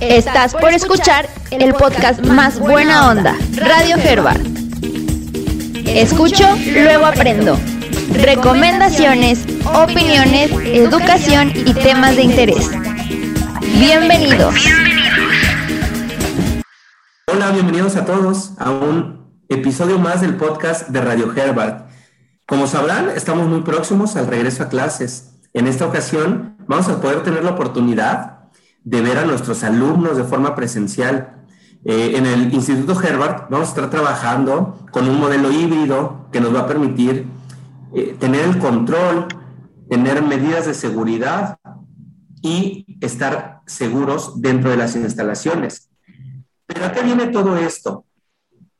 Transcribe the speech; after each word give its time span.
Estás 0.00 0.54
por 0.54 0.72
escuchar 0.72 1.28
el 1.50 1.74
podcast 1.74 2.24
más 2.24 2.60
buena 2.60 3.10
onda, 3.10 3.34
Radio 3.56 3.96
Herbert. 3.96 4.40
Escucho, 5.86 6.46
luego 6.72 7.04
aprendo. 7.04 7.58
Recomendaciones, 8.12 9.44
opiniones, 9.66 10.52
educación 10.66 11.50
y 11.52 11.74
temas 11.74 12.14
de 12.14 12.22
interés. 12.22 12.70
Bienvenidos. 13.80 14.54
Hola, 17.26 17.50
bienvenidos 17.50 17.96
a 17.96 18.04
todos 18.04 18.52
a 18.58 18.70
un 18.70 19.42
episodio 19.48 19.98
más 19.98 20.20
del 20.20 20.36
podcast 20.36 20.90
de 20.90 21.00
Radio 21.00 21.34
Herbert. 21.36 21.88
Como 22.46 22.68
sabrán, 22.68 23.10
estamos 23.10 23.48
muy 23.48 23.62
próximos 23.62 24.14
al 24.14 24.28
regreso 24.28 24.62
a 24.62 24.68
clases. 24.68 25.40
En 25.54 25.66
esta 25.66 25.86
ocasión 25.86 26.56
vamos 26.68 26.88
a 26.88 27.00
poder 27.00 27.24
tener 27.24 27.42
la 27.42 27.50
oportunidad 27.50 28.37
de 28.88 29.02
ver 29.02 29.18
a 29.18 29.26
nuestros 29.26 29.64
alumnos 29.64 30.16
de 30.16 30.24
forma 30.24 30.54
presencial. 30.54 31.44
Eh, 31.84 32.14
en 32.16 32.24
el 32.24 32.52
Instituto 32.54 32.98
Herbert 32.98 33.50
vamos 33.50 33.68
a 33.68 33.70
estar 33.70 33.90
trabajando 33.90 34.78
con 34.90 35.06
un 35.06 35.20
modelo 35.20 35.52
híbrido 35.52 36.26
que 36.32 36.40
nos 36.40 36.54
va 36.54 36.60
a 36.60 36.66
permitir 36.66 37.26
eh, 37.94 38.16
tener 38.18 38.46
el 38.46 38.58
control, 38.58 39.26
tener 39.90 40.22
medidas 40.22 40.64
de 40.64 40.72
seguridad 40.72 41.58
y 42.40 42.96
estar 43.02 43.60
seguros 43.66 44.40
dentro 44.40 44.70
de 44.70 44.78
las 44.78 44.96
instalaciones. 44.96 45.90
Pero 46.66 46.86
¿a 46.86 46.92
qué 46.92 47.02
viene 47.02 47.26
todo 47.26 47.58
esto? 47.58 48.06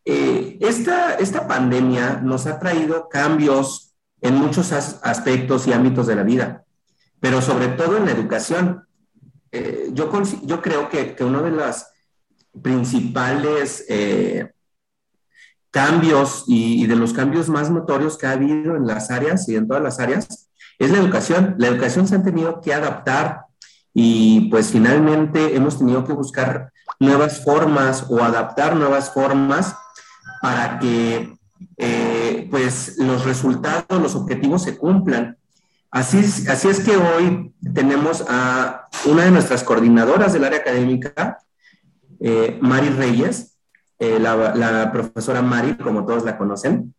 Eh, 0.07 0.57
esta, 0.63 1.17
esta 1.17 1.47
pandemia 1.47 2.23
nos 2.23 2.47
ha 2.47 2.59
traído 2.59 3.11
cambios 3.11 3.95
en 4.23 4.37
muchos 4.37 4.73
aspectos 4.73 5.67
y 5.67 5.75
ámbitos 5.75 6.07
de 6.07 6.17
la 6.17 6.23
vida, 6.23 6.65
pero 7.21 7.43
sobre 7.43 7.69
todo 7.69 7.99
en 7.99 8.07
la 8.07 8.13
educación. 8.13 8.88
Eh, 9.53 9.91
yo, 9.93 10.11
creo 10.11 10.89
que, 10.89 11.17
uno 11.21 11.43
de 11.43 11.51
los 11.51 11.87
principales 12.63 13.85
eh, 13.89 14.53
cambios 15.71 16.45
y, 16.47 16.87
de 16.87 16.97
los 16.97 17.13
cambios 17.13 17.49
más 17.49 17.71
notorios 17.71 18.19
que 18.19 18.27
ha 18.27 18.33
habido 18.33 18.77
en 18.77 18.87
las 18.87 19.11
áreas 19.11 19.49
y 19.49 19.57
en 19.57 19.67
todas 19.67 19.83
las 19.83 20.01
áreas 20.01 20.51
es 20.79 20.91
la 20.91 20.99
educación. 20.99 21.55
La 21.59 21.69
educación 21.69 22.07
se 22.07 22.17
ha 22.17 22.23
tenido 22.23 22.61
que 22.61 22.75
adaptar 22.75 23.47
y 23.95 24.49
pues 24.51 24.71
finalmente 24.71 25.57
hemos 25.57 25.79
tenido 25.79 26.05
que 26.05 26.13
buscar 26.13 26.73
nuevas 27.01 27.43
formas 27.43 28.07
o 28.09 28.23
adaptar 28.23 28.77
nuevas 28.77 29.13
formas 29.13 29.75
para 30.43 30.79
que 30.79 31.37
eh, 31.77 32.47
pues 32.51 32.99
los 32.99 33.25
resultados, 33.25 34.01
los 34.01 34.15
objetivos 34.15 34.63
se 34.63 34.77
cumplan. 34.77 35.38
Así 35.91 36.19
es, 36.19 36.49
así 36.49 36.69
es 36.69 36.81
que 36.81 36.97
hoy 36.97 37.55
tenemos 37.75 38.25
a 38.29 38.89
una 39.07 39.25
de 39.25 39.31
nuestras 39.31 39.65
coordinadoras 39.65 40.35
del 40.35 40.45
área 40.45 40.59
académica, 40.59 41.39
eh, 42.21 42.59
Mari 42.61 42.91
Reyes, 42.91 43.57
eh, 43.99 44.19
la, 44.19 44.91
profesora 44.93 45.41
Mari, 45.41 45.77
como 45.77 46.05
todos 46.05 46.25
la 46.25 46.37
conocen. 46.37 46.95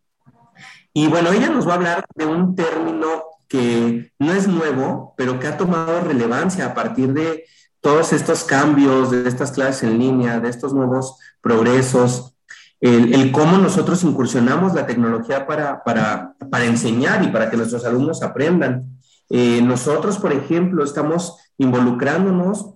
Y 0.92 1.06
bueno, 1.06 1.32
ella 1.32 1.50
nos 1.50 1.68
va 1.68 1.72
a 1.72 1.76
hablar 1.76 2.04
de 2.16 2.26
un 2.26 2.56
término 2.56 3.22
que 3.46 4.12
no 4.18 4.32
es 4.32 4.48
nuevo, 4.48 5.14
pero 5.16 5.38
que 5.38 5.46
ha 5.46 5.56
tomado 5.56 6.00
relevancia 6.00 6.66
a 6.66 6.74
partir 6.74 7.12
de 7.12 7.44
todos 7.80 8.12
estos 8.12 8.42
cambios, 8.42 9.10
de 9.12 9.28
estas 9.28 9.52
clases 9.52 9.84
en 9.84 9.98
línea, 9.98 10.40
de 10.40 10.48
estos 10.48 10.74
nuevos 10.74 11.16
progresos 11.40 12.34
el, 12.80 13.30
cómo 13.30 13.58
nosotros 13.58 14.02
incursionamos 14.04 14.74
la 14.74 14.86
tecnología 14.86 15.46
para, 15.46 15.84
para, 15.84 16.34
para, 16.50 16.64
enseñar 16.64 17.22
y 17.24 17.28
para 17.28 17.50
que 17.50 17.56
nuestros 17.56 17.84
alumnos 17.84 18.22
aprendan. 18.22 18.98
Eh, 19.28 19.62
nosotros, 19.62 20.18
por 20.18 20.32
ejemplo, 20.32 20.84
estamos 20.84 21.36
involucrándonos 21.58 22.74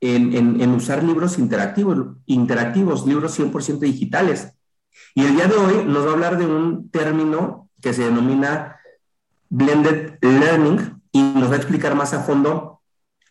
en, 0.00 0.70
usar 0.70 1.02
libros 1.02 1.38
interactivos, 1.38 3.06
libros 3.06 3.38
100% 3.38 3.78
digitales. 3.80 4.54
Y 5.14 5.24
el 5.24 5.34
día 5.34 5.46
de 5.46 5.54
hoy 5.54 5.84
nos 5.84 6.06
va 6.06 6.10
a 6.10 6.14
hablar 6.14 6.38
de 6.38 6.46
un 6.46 6.90
término 6.90 7.68
que 7.80 7.92
se 7.92 8.04
denomina 8.04 8.76
blended 9.48 10.18
learning 10.22 11.02
y 11.12 11.22
nos 11.22 11.50
va 11.50 11.54
a 11.54 11.58
explicar 11.58 11.94
más 11.94 12.14
a 12.14 12.20
fondo 12.20 12.80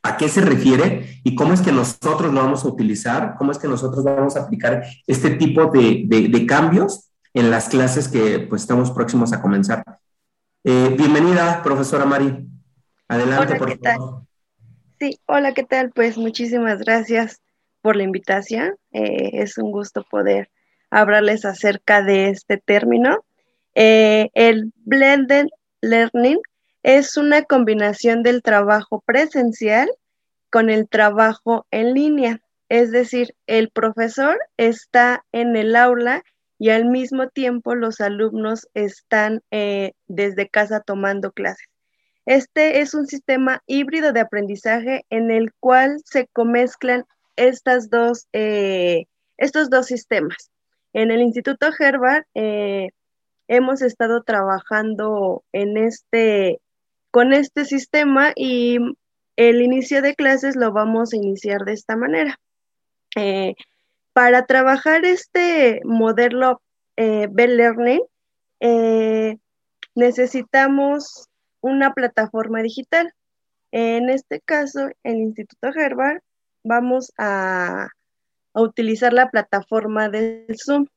a 0.03 0.17
qué 0.17 0.29
se 0.29 0.41
refiere 0.41 1.21
y 1.23 1.35
cómo 1.35 1.53
es 1.53 1.61
que 1.61 1.71
nosotros 1.71 2.33
lo 2.33 2.41
vamos 2.41 2.63
a 2.63 2.67
utilizar, 2.67 3.35
cómo 3.37 3.51
es 3.51 3.57
que 3.57 3.67
nosotros 3.67 4.03
vamos 4.03 4.35
a 4.35 4.43
aplicar 4.43 4.83
este 5.07 5.31
tipo 5.31 5.65
de, 5.67 6.45
cambios 6.47 7.08
en 7.39 7.51
las 7.51 7.69
clases 7.69 8.07
que 8.09 8.39
pues 8.39 8.63
estamos 8.63 8.91
próximos 8.91 9.31
a 9.31 9.41
comenzar. 9.41 9.83
Eh, 10.63 10.93
bienvenida, 10.97 11.63
profesora 11.63 12.05
Mari. 12.05 12.45
Adelante, 13.07 13.55
por 13.55 13.79
favor. 13.79 14.23
Sí, 14.99 15.17
hola, 15.25 15.53
¿qué 15.53 15.63
tal? 15.63 15.91
Pues 15.91 16.17
muchísimas 16.17 16.79
gracias 16.79 17.41
por 17.81 17.95
la 17.95 18.03
invitación. 18.03 18.75
Eh, 18.91 19.31
es 19.33 19.57
un 19.57 19.71
gusto 19.71 20.03
poder 20.03 20.49
hablarles 20.89 21.45
acerca 21.45 22.03
de 22.03 22.29
este 22.29 22.57
término. 22.57 23.23
Eh, 23.73 24.29
el 24.33 24.73
blended 24.75 25.47
learning 25.79 26.39
es 26.83 27.15
una 27.15 27.43
combinación 27.43 28.21
del 28.21 28.41
trabajo 28.41 29.01
presencial 29.05 29.89
con 30.49 30.69
el 30.69 30.89
trabajo 30.89 31.65
en 31.71 31.93
línea. 31.93 32.41
Es 32.67 32.91
decir, 32.91 33.33
el 33.47 33.69
profesor 33.69 34.37
está 34.57 35.23
en 35.31 35.55
el 35.55 35.77
aula 35.77 36.23
y 36.59 36.69
al 36.69 36.85
mismo 36.85 37.29
tiempo 37.29 37.73
los 37.73 38.01
alumnos 38.01 38.67
están 38.73 39.41
eh, 39.49 39.93
desde 40.07 40.49
casa 40.49 40.81
tomando 40.81 41.31
clases. 41.31 41.67
Este 42.25 42.81
es 42.81 42.93
un 42.93 43.07
sistema 43.07 43.63
híbrido 43.65 44.11
de 44.11 44.19
aprendizaje 44.19 45.05
en 45.09 45.31
el 45.31 45.53
cual 45.59 46.01
se 46.03 46.27
comezclan 46.27 47.05
estas 47.37 47.89
dos, 47.89 48.27
eh, 48.33 49.05
estos 49.37 49.69
dos 49.69 49.87
sistemas. 49.87 50.51
En 50.91 51.11
el 51.11 51.21
Instituto 51.21 51.69
Herbert 51.79 52.27
eh, 52.35 52.89
hemos 53.47 53.81
estado 53.81 54.21
trabajando 54.23 55.43
en 55.53 55.77
este 55.77 56.59
con 57.09 57.33
este 57.33 57.65
sistema 57.65 58.33
y 58.35 58.77
el 59.35 59.61
inicio 59.61 60.01
de 60.01 60.13
clases 60.13 60.55
lo 60.55 60.71
vamos 60.73 61.13
a 61.13 61.15
iniciar 61.15 61.61
de 61.61 61.73
esta 61.73 61.95
manera. 61.95 62.37
Eh, 64.19 64.21
para 64.21 64.45
trabajar 64.45 65.05
este 65.05 65.81
modelo 65.85 66.61
eh, 66.97 67.27
Bell 67.31 67.55
Learning, 67.55 68.01
eh, 68.59 69.37
necesitamos 69.95 71.29
una 71.61 71.93
plataforma 71.93 72.61
digital. 72.61 73.13
En 73.71 74.09
este 74.09 74.41
caso, 74.41 74.89
el 75.03 75.17
Instituto 75.17 75.69
Herbert, 75.69 76.21
vamos 76.63 77.13
a, 77.17 77.87
utilizar 78.53 79.13
la 79.13 79.29
plataforma 79.29 80.09
del 80.09 80.47
Zoom 80.57 80.87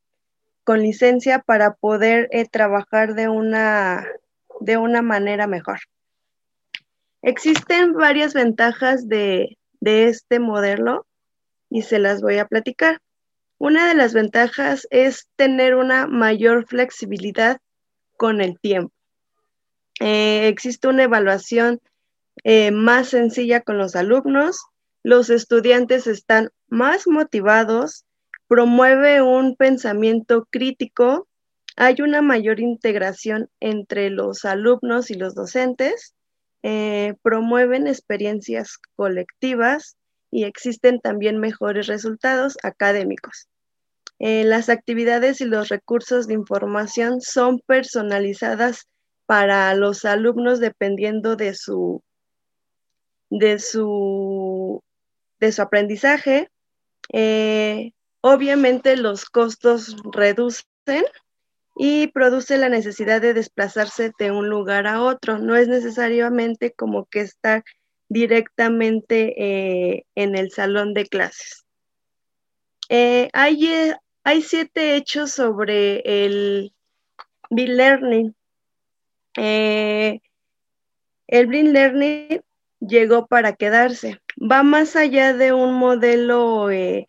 con 0.65 0.81
licencia 0.81 1.39
para 1.39 1.75
poder 1.75 2.29
trabajar 2.51 3.15
de 3.15 3.29
una, 3.29 4.05
de 4.61 4.79
una 4.79 5.01
manera 5.01 5.47
mejor. 5.47 5.79
Existen 7.21 7.93
varias 7.93 8.35
ventajas 8.35 9.07
de, 9.07 9.59
este 9.81 10.41
modelo 10.41 11.07
y 11.71 11.83
se 11.83 12.01
las 12.01 12.21
voy 12.21 12.39
a 12.39 12.47
platicar. 12.47 13.01
Una 13.65 13.87
de 13.87 13.95
las 13.95 14.13
ventajas 14.13 14.89
es 14.91 15.29
tener 15.37 15.77
una 15.77 16.09
mayor 16.09 16.67
flexibilidad 16.67 17.61
con 18.17 18.41
el 18.41 18.59
tiempo. 18.59 18.93
Eh, 20.01 20.49
existe 20.49 20.89
una 20.89 21.05
evaluación 21.05 21.81
eh, 22.43 22.73
más 22.73 23.11
sencilla 23.11 23.61
con 23.61 23.79
los 23.79 23.95
alumnos, 23.95 24.59
los 25.05 25.31
estudiantes 25.31 26.09
están 26.09 26.51
más 26.71 27.07
motivados, 27.07 28.05
promueve 28.49 29.23
un 29.23 29.55
pensamiento 29.55 30.49
crítico, 30.51 31.29
hay 31.77 32.03
una 32.03 32.21
mayor 32.21 32.59
integración 32.59 33.49
entre 33.61 34.11
los 34.11 34.45
alumnos 34.45 35.09
y 35.13 35.15
los 35.15 35.37
docentes, 35.37 36.17
eh, 36.65 37.15
promueven 37.23 37.87
experiencias 37.87 38.79
colectivas 38.97 39.97
y 40.33 40.43
existen 40.43 40.99
también 40.99 41.39
mejores 41.39 41.87
resultados 41.87 42.59
académicos. 42.65 43.47
Eh, 44.19 44.45
las 44.45 44.69
actividades 44.69 45.41
y 45.41 45.45
los 45.45 45.69
recursos 45.69 46.27
de 46.27 46.35
información 46.35 47.21
son 47.21 47.61
personalizadas 47.67 48.87
para 49.27 49.75
los 49.75 50.05
alumnos 50.05 50.61
dependiendo 50.61 51.37
de 51.37 51.55
su, 51.55 52.03
de 53.31 53.59
su, 53.59 54.83
de 55.41 55.53
su 55.53 55.63
aprendizaje. 55.63 56.51
Eh, 57.13 57.93
obviamente 58.21 58.97
los 58.97 59.25
costos 59.25 59.97
reducen 60.13 61.05
y 61.77 62.09
produce 62.09 62.59
la 62.59 62.69
necesidad 62.69 63.21
de 63.21 63.35
desplazarse 63.35 64.13
de 64.19 64.31
un 64.31 64.49
lugar 64.49 64.87
a 64.87 65.03
otro. 65.03 65.39
No 65.39 65.57
es 65.57 65.69
necesariamente 65.69 66.73
como 66.73 67.07
que 67.07 67.21
estar 67.21 67.65
directamente 68.09 69.35
eh, 69.39 70.05
en 70.15 70.37
el 70.37 70.51
salón 70.51 70.93
de 70.93 71.07
clases. 71.07 71.62
Eh, 72.95 73.31
hay, 73.33 73.69
eh, 73.69 73.97
hay, 74.23 74.43
siete 74.43 74.97
hechos 74.97 75.33
sobre 75.33 76.03
el 76.05 76.75
Bill 77.49 77.79
Learning. 77.79 78.35
el 79.35 80.21
Blind 81.47 81.73
Learning 81.73 82.43
llegó 82.81 83.27
para 83.27 83.55
quedarse. 83.55 84.21
va 84.39 84.63
más 84.63 84.95
allá 84.95 85.33
de 85.33 85.55
un 85.55 85.73
modelo 85.73 86.71
eh, 86.71 87.07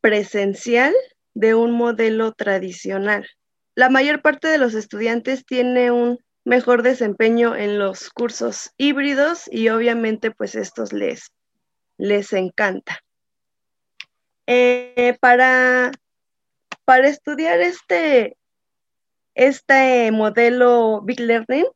presencial, 0.00 0.94
de 1.34 1.56
un 1.56 1.72
modelo 1.72 2.30
tradicional. 2.30 3.26
La 3.74 3.90
mayor 3.90 4.22
parte 4.22 4.46
de 4.46 4.58
los 4.58 4.74
estudiantes 4.74 5.44
tiene 5.44 5.90
un 5.90 6.20
mejor 6.44 6.84
desempeño 6.84 7.56
en 7.56 7.80
los 7.80 8.10
cursos 8.10 8.70
híbridos 8.76 9.48
y 9.50 9.70
obviamente 9.70 10.30
pues 10.30 10.54
estos 10.54 10.92
les, 10.92 11.32
les 11.98 12.32
encanta. 12.32 13.00
Eh, 14.52 15.16
para, 15.20 15.92
para 16.84 17.06
estudiar 17.06 17.60
este, 17.60 18.36
este 19.36 20.10
modelo 20.10 21.02
Big 21.02 21.20
Learning, 21.20 21.66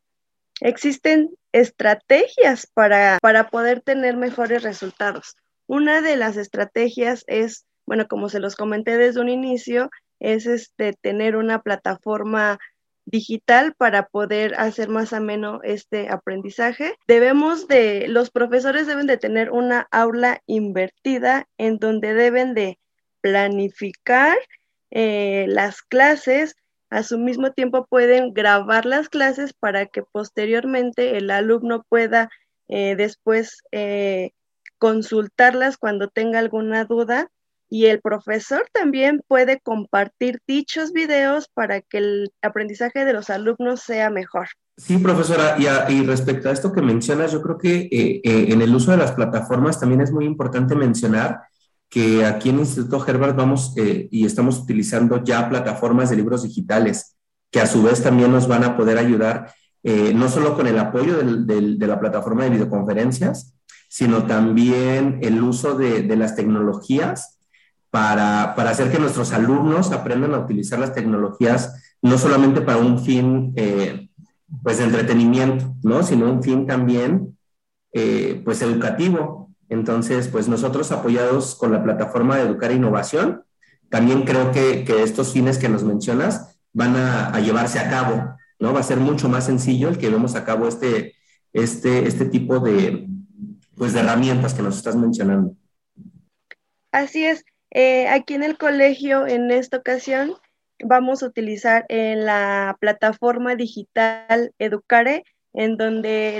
existen 0.59 1.29
estrategias 1.53 2.67
para, 2.67 3.17
para 3.21 3.47
poder 3.47 3.79
tener 3.79 4.17
mejores 4.17 4.61
resultados. 4.61 5.37
Una 5.67 6.01
de 6.01 6.17
las 6.17 6.35
estrategias 6.35 7.23
es, 7.27 7.65
bueno, 7.85 8.09
como 8.09 8.27
se 8.27 8.41
los 8.41 8.57
comenté 8.57 8.97
desde 8.97 9.21
un 9.21 9.29
inicio, 9.29 9.89
es 10.19 10.45
este, 10.45 10.91
tener 10.91 11.37
una 11.37 11.61
plataforma 11.61 12.59
digital 13.05 13.73
para 13.75 14.07
poder 14.07 14.55
hacer 14.55 14.89
más 14.89 15.13
ameno 15.13 15.61
este 15.63 16.09
aprendizaje. 16.09 16.97
Debemos 17.07 17.67
de, 17.67 18.07
los 18.07 18.31
profesores 18.31 18.87
deben 18.87 19.07
de 19.07 19.17
tener 19.17 19.51
una 19.51 19.87
aula 19.91 20.41
invertida 20.45 21.47
en 21.57 21.77
donde 21.77 22.13
deben 22.13 22.53
de 22.53 22.79
planificar 23.21 24.37
eh, 24.91 25.45
las 25.49 25.81
clases, 25.81 26.55
a 26.89 27.03
su 27.03 27.17
mismo 27.17 27.51
tiempo 27.51 27.85
pueden 27.87 28.33
grabar 28.33 28.85
las 28.85 29.09
clases 29.09 29.53
para 29.53 29.87
que 29.87 30.03
posteriormente 30.03 31.17
el 31.17 31.31
alumno 31.31 31.83
pueda 31.89 32.29
eh, 32.67 32.95
después 32.95 33.63
eh, 33.71 34.31
consultarlas 34.77 35.77
cuando 35.77 36.07
tenga 36.07 36.39
alguna 36.39 36.85
duda 36.85 37.29
y 37.75 37.87
el 37.87 37.99
profesor 37.99 38.65
también 38.71 39.21
puede 39.27 39.59
compartir 39.59 40.39
dichos 40.47 40.93
videos 40.93 41.49
para 41.53 41.81
que 41.81 41.97
el 41.97 42.31
aprendizaje 42.41 43.03
de 43.03 43.11
los 43.11 43.29
alumnos 43.29 43.81
sea 43.81 44.09
mejor. 44.09 44.47
Sí, 44.77 44.97
profesora, 44.97 45.57
y, 45.89 46.05
respecto 46.05 46.47
a 46.47 46.53
esto 46.53 46.71
que 46.71 46.81
mencionas, 46.81 47.33
yo 47.33 47.41
creo 47.41 47.57
que 47.57 47.75
eh, 47.91 48.21
eh, 48.23 48.45
en 48.47 48.61
el 48.61 48.73
uso 48.73 48.91
de 48.91 48.97
las 48.97 49.11
plataformas 49.11 49.77
también 49.77 49.99
es 49.99 50.13
muy 50.13 50.23
importante 50.23 50.73
mencionar 50.73 51.41
que 51.89 52.23
aquí 52.23 52.47
en 52.47 52.59
Instituto 52.59 53.05
Herbert 53.05 53.35
vamos 53.35 53.73
eh, 53.75 54.07
y 54.09 54.25
estamos 54.25 54.57
utilizando 54.57 55.21
ya 55.21 55.49
plataformas 55.49 56.09
de 56.09 56.15
libros 56.15 56.43
digitales, 56.43 57.17
que 57.51 57.59
a 57.59 57.67
su 57.67 57.83
vez 57.83 58.01
también 58.01 58.31
nos 58.31 58.47
van 58.47 58.63
a 58.63 58.77
poder 58.77 58.97
ayudar 58.97 59.53
no 60.15 60.29
solo 60.29 60.55
con 60.55 60.65
el 60.65 60.79
apoyo 60.79 61.17
de 61.17 61.87
la 61.87 61.99
plataforma 61.99 62.45
de 62.45 62.49
videoconferencias, 62.49 63.53
sino 63.87 64.25
también 64.25 65.19
el 65.21 65.43
uso 65.43 65.75
de, 65.77 66.01
de 66.01 66.15
las 66.15 66.35
tecnologías 66.35 67.34
para, 67.95 68.55
para, 68.57 68.71
hacer 68.71 68.91
que 68.91 68.99
nuestros 68.99 69.31
alumnos 69.31 69.93
aprendan 69.93 70.33
a 70.33 70.39
utilizar 70.39 70.77
las 70.77 70.93
tecnologías 70.93 71.95
no 72.01 72.17
solamente 72.17 72.59
para 72.59 72.77
un 72.77 72.99
fin 72.99 73.53
eh, 73.55 74.09
pues 74.61 74.79
de 74.79 74.83
entretenimiento, 74.83 75.73
¿no? 75.81 76.03
sino 76.03 76.29
un 76.29 76.43
fin 76.43 76.67
también 76.67 77.37
eh, 77.93 78.41
pues 78.43 78.61
educativo. 78.61 79.49
Entonces, 79.69 80.27
pues 80.27 80.49
nosotros 80.49 80.91
apoyados 80.91 81.55
con 81.55 81.71
la 81.71 81.81
plataforma 81.81 82.35
de 82.35 82.41
Educar 82.41 82.71
e 82.71 82.75
Innovación, 82.75 83.45
también 83.89 84.23
creo 84.23 84.51
que, 84.51 84.83
estos 85.01 85.31
fines 85.31 85.57
que 85.57 85.69
nos 85.69 85.85
mencionas 85.85 86.59
van 86.73 86.97
a, 86.97 87.27
a, 87.27 87.39
llevarse 87.39 87.79
a 87.79 87.89
cabo, 87.89 88.35
¿no? 88.59 88.73
Va 88.73 88.81
a 88.81 88.83
ser 88.83 88.97
mucho 88.97 89.29
más 89.29 89.45
sencillo 89.45 89.87
el 89.87 89.97
que 89.97 90.09
vemos 90.09 90.35
a 90.35 90.43
cabo 90.43 90.67
este, 90.67 91.15
este, 91.53 92.05
este 92.05 92.25
tipo 92.25 92.59
de, 92.59 93.07
pues, 93.77 93.93
de 93.93 94.01
herramientas 94.01 94.53
que 94.53 94.63
nos 94.63 94.75
estás 94.75 94.97
mencionando. 94.97 95.55
Así 96.91 97.23
es. 97.23 97.45
Eh, 97.77 98.07
aquí 98.07 98.35
en 98.35 98.43
el 98.43 98.57
colegio, 98.57 99.27
en 99.27 99.51
esta 99.51 99.75
ocasión, 99.75 100.33
vamos 100.81 101.21
a 101.21 101.25
utilizar 101.25 101.85
en 101.89 102.23
la 102.25 102.77
plataforma 102.79 103.55
digital 103.55 104.53
Educare, 104.59 105.25
en 105.51 105.75
donde 105.75 106.39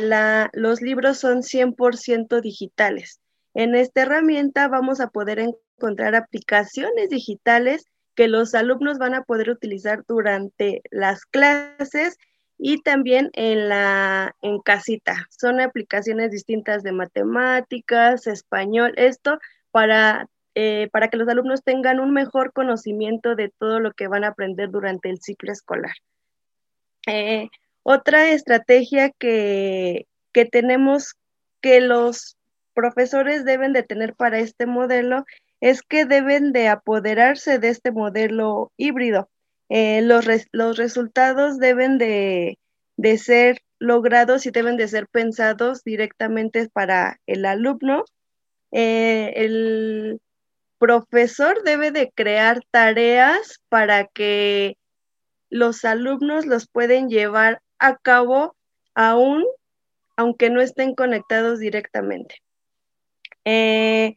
los 0.53 0.81
libros 0.81 1.17
son 1.17 1.43
100% 1.43 2.39
digitales. 2.39 3.19
En 3.53 3.75
esta 3.75 4.03
herramienta 4.03 4.69
vamos 4.69 5.01
a 5.01 5.09
poder 5.09 5.39
encontrar 5.39 6.15
aplicaciones 6.15 7.09
digitales 7.09 7.85
que 8.15 8.29
los 8.29 8.55
alumnos 8.55 8.97
van 8.97 9.13
a 9.13 9.23
poder 9.23 9.49
utilizar 9.49 10.05
durante 10.07 10.83
las 10.89 11.25
clases 11.25 12.17
y 12.57 12.81
también 12.81 13.29
en 13.33 13.67
la 13.67 14.37
en 14.41 14.61
casita. 14.61 15.27
Son 15.37 15.59
aplicaciones 15.59 16.31
distintas 16.31 16.81
de 16.81 16.93
matemáticas, 16.93 18.25
español, 18.25 18.93
esto 18.95 19.37
para 19.71 20.29
eh, 20.57 20.87
para 20.93 21.09
que 21.09 21.17
los 21.17 21.27
alumnos 21.27 21.63
tengan 21.63 21.99
un 21.99 22.13
mejor 22.13 22.53
conocimiento 22.53 23.35
de 23.35 23.51
todo 23.59 23.81
lo 23.81 23.91
que 23.91 24.07
van 24.07 24.23
a 24.23 24.29
aprender 24.29 24.69
durante 24.69 25.09
el 25.09 25.19
ciclo 25.19 25.51
escolar. 25.51 25.95
Eh, 27.07 27.49
otra 27.83 28.29
estrategia 28.29 29.09
que, 29.09 30.07
que 30.31 30.45
tenemos 30.45 31.15
que 31.59 31.81
los 31.81 32.37
profesores 32.73 33.43
deben 33.43 33.73
de 33.73 33.83
tener 33.83 34.15
para 34.15 34.39
este 34.39 34.65
modelo 34.65 35.25
es 35.59 35.81
que 35.81 36.05
deben 36.05 36.53
de 36.53 36.69
apoderarse 36.69 37.59
de 37.59 37.67
este 37.67 37.91
modelo 37.91 38.71
híbrido. 38.77 39.29
Eh, 39.67 40.01
los, 40.03 40.25
los, 40.53 40.77
resultados 40.77 41.59
deben 41.59 41.97
de, 41.97 42.59
de, 42.95 43.17
ser 43.17 43.61
logrados 43.79 44.45
y 44.45 44.51
deben 44.51 44.77
de 44.77 44.87
ser 44.87 45.07
pensados 45.07 45.83
directamente 45.83 46.69
para 46.69 47.19
el 47.27 47.45
alumno. 47.45 48.05
el, 48.71 50.21
profesor 50.77 51.63
debe 51.63 51.91
de 51.91 52.11
crear 52.11 52.61
tareas 52.71 53.61
para 53.69 54.05
que 54.05 54.77
los 55.49 55.85
alumnos 55.85 56.45
los 56.45 56.67
pueden 56.67 57.09
llevar 57.09 57.61
a 57.79 57.97
cabo 57.97 58.55
aún 58.93 59.45
aunque 60.17 60.49
no 60.49 60.61
estén 60.61 60.95
conectados 60.95 61.59
directamente. 61.59 62.41
Eh, 63.43 64.15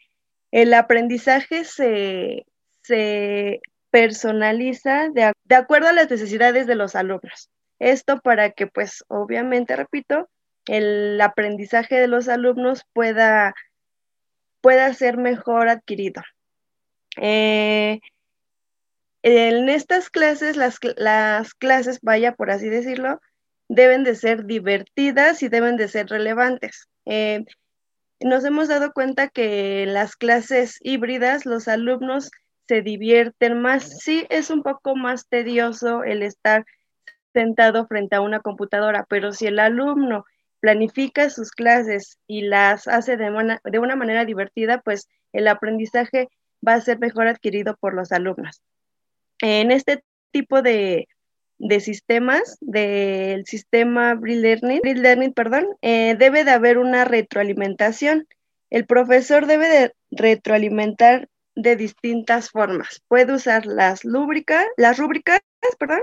el 0.51 0.73
aprendizaje 0.75 1.65
se, 1.65 2.47
personaliza 3.91 5.09
de, 5.11 5.33
de, 5.45 5.55
acuerdo 5.55 5.89
a 5.89 5.93
las 5.93 6.11
necesidades 6.11 6.67
de 6.67 6.75
los 6.75 6.95
alumnos. 6.95 7.51
Esto 7.79 8.21
para 8.21 8.51
que, 8.51 8.67
pues, 8.67 9.05
obviamente, 9.09 9.77
repito, 9.77 10.29
el 10.67 11.21
aprendizaje 11.21 11.97
de 11.97 12.09
los 12.09 12.29
alumnos 12.29 12.83
pueda, 12.93 13.55
pueda 14.61 14.93
ser 14.95 15.17
mejor 15.17 15.69
adquirido. 15.69 16.23
Eh, 17.21 18.01
en 19.23 19.69
estas 19.69 20.11
clases, 20.11 20.57
las, 20.57 20.79
clases, 20.79 21.99
vaya 22.03 22.33
por 22.33 22.51
así 22.51 22.69
decirlo, 22.69 23.21
deben 23.69 24.05
de 24.05 24.15
ser 24.15 24.47
divertidas 24.47 25.43
y 25.43 25.49
deben 25.49 25.77
de 25.77 25.89
ser 25.89 26.07
relevantes. 26.07 26.89
Eh, 27.05 27.45
nos 28.21 28.45
hemos 28.45 28.69
dado 28.69 28.93
cuenta 28.93 29.29
que 29.29 29.83
en 29.83 29.95
las 29.95 30.17
clases 30.17 30.79
híbridas 30.81 31.47
los 31.47 31.69
alumnos 31.69 32.31
se 32.67 32.83
divierten 32.83 33.61
más. 33.61 33.99
Sí, 34.01 34.27
es 34.31 34.51
un 34.51 34.63
poco 34.63 34.97
más 34.97 35.29
tedioso 35.29 36.05
el 36.05 36.23
estar 36.23 36.65
sentado 37.33 37.87
frente 37.87 38.17
a 38.17 38.21
una 38.21 38.41
computadora, 38.41 39.05
pero 39.09 39.33
si 39.33 39.47
el 39.47 39.59
alumno 39.59 40.25
planifica 40.61 41.31
sus 41.31 41.51
clases 41.51 42.19
y 42.27 42.43
las 42.43 42.89
hace 42.89 43.17
de, 43.17 43.59
de 43.65 43.79
una 43.79 43.97
manera 43.97 44.25
divertida, 44.25 44.81
pues 44.81 45.09
el 45.33 45.47
aprendizaje 45.47 46.29
va 46.67 46.75
a 46.75 46.81
ser 46.81 46.99
mejor 46.99 47.27
adquirido 47.27 47.77
por 47.77 47.95
los 47.95 48.13
alumnos. 48.13 48.63
En 49.41 49.71
este 49.71 50.03
tipo 50.31 50.63
de, 50.63 51.09
sistemas, 51.81 52.59
del 52.61 53.47
sistema 53.47 54.15
Braille 54.15 54.41
Learning, 54.41 55.03
Learning 55.03 55.33
perdón, 55.33 55.67
eh, 55.83 56.17
debe 56.19 56.45
de 56.45 56.51
haber 56.51 56.79
una 56.79 57.05
retroalimentación. 57.05 58.27
El 58.71 58.87
profesor 58.87 59.47
debe 59.47 59.69
de 59.69 59.93
retroalimentar 60.11 61.29
de 61.55 61.77
distintas 61.77 62.51
formas. 62.51 63.03
Puede 63.09 63.33
usar 63.33 63.67
las, 63.67 64.05
lúbricas, 64.05 64.65
las 64.77 64.99
rúbricas, 64.99 65.41
perdón, 65.79 66.03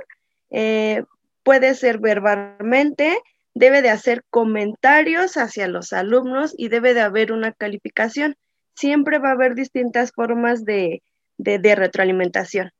eh, 0.52 1.04
puede 1.44 1.76
ser 1.76 2.00
verbalmente, 2.00 3.18
debe 3.54 3.82
de 3.82 3.90
hacer 3.90 4.24
comentarios 4.30 5.38
hacia 5.38 5.68
los 5.68 5.94
alumnos 5.94 6.54
y 6.58 6.68
debe 6.68 6.94
de 6.94 7.02
haber 7.02 7.32
una 7.32 7.54
calificación 7.54 8.36
siempre 8.76 9.20
va 9.20 9.30
a 9.30 9.34
haber 9.34 9.56
distintas 9.56 10.12
formas 10.12 10.66
de, 10.66 11.02
retroalimentación. 11.38 12.72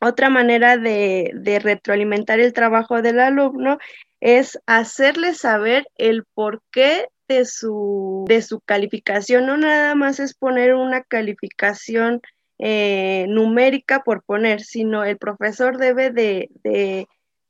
Otra 0.00 0.28
manera 0.28 0.76
de, 0.76 1.60
retroalimentar 1.62 2.40
el 2.40 2.52
trabajo 2.52 3.02
del 3.02 3.20
alumno 3.20 3.78
es 4.20 4.58
hacerle 4.66 5.34
saber 5.34 5.86
el 5.96 6.24
porqué 6.34 7.06
de 7.28 7.44
su, 7.44 8.24
de 8.28 8.42
su 8.42 8.60
calificación. 8.60 9.46
No 9.46 9.56
nada 9.56 9.94
más 9.94 10.20
es 10.20 10.34
poner 10.34 10.74
una 10.74 11.02
calificación 11.02 12.20
eh, 12.58 13.26
numérica 13.28 14.02
por 14.04 14.22
poner, 14.22 14.60
sino 14.60 15.04
el 15.04 15.18
profesor 15.18 15.78
debe 15.78 16.10
de, 16.10 16.48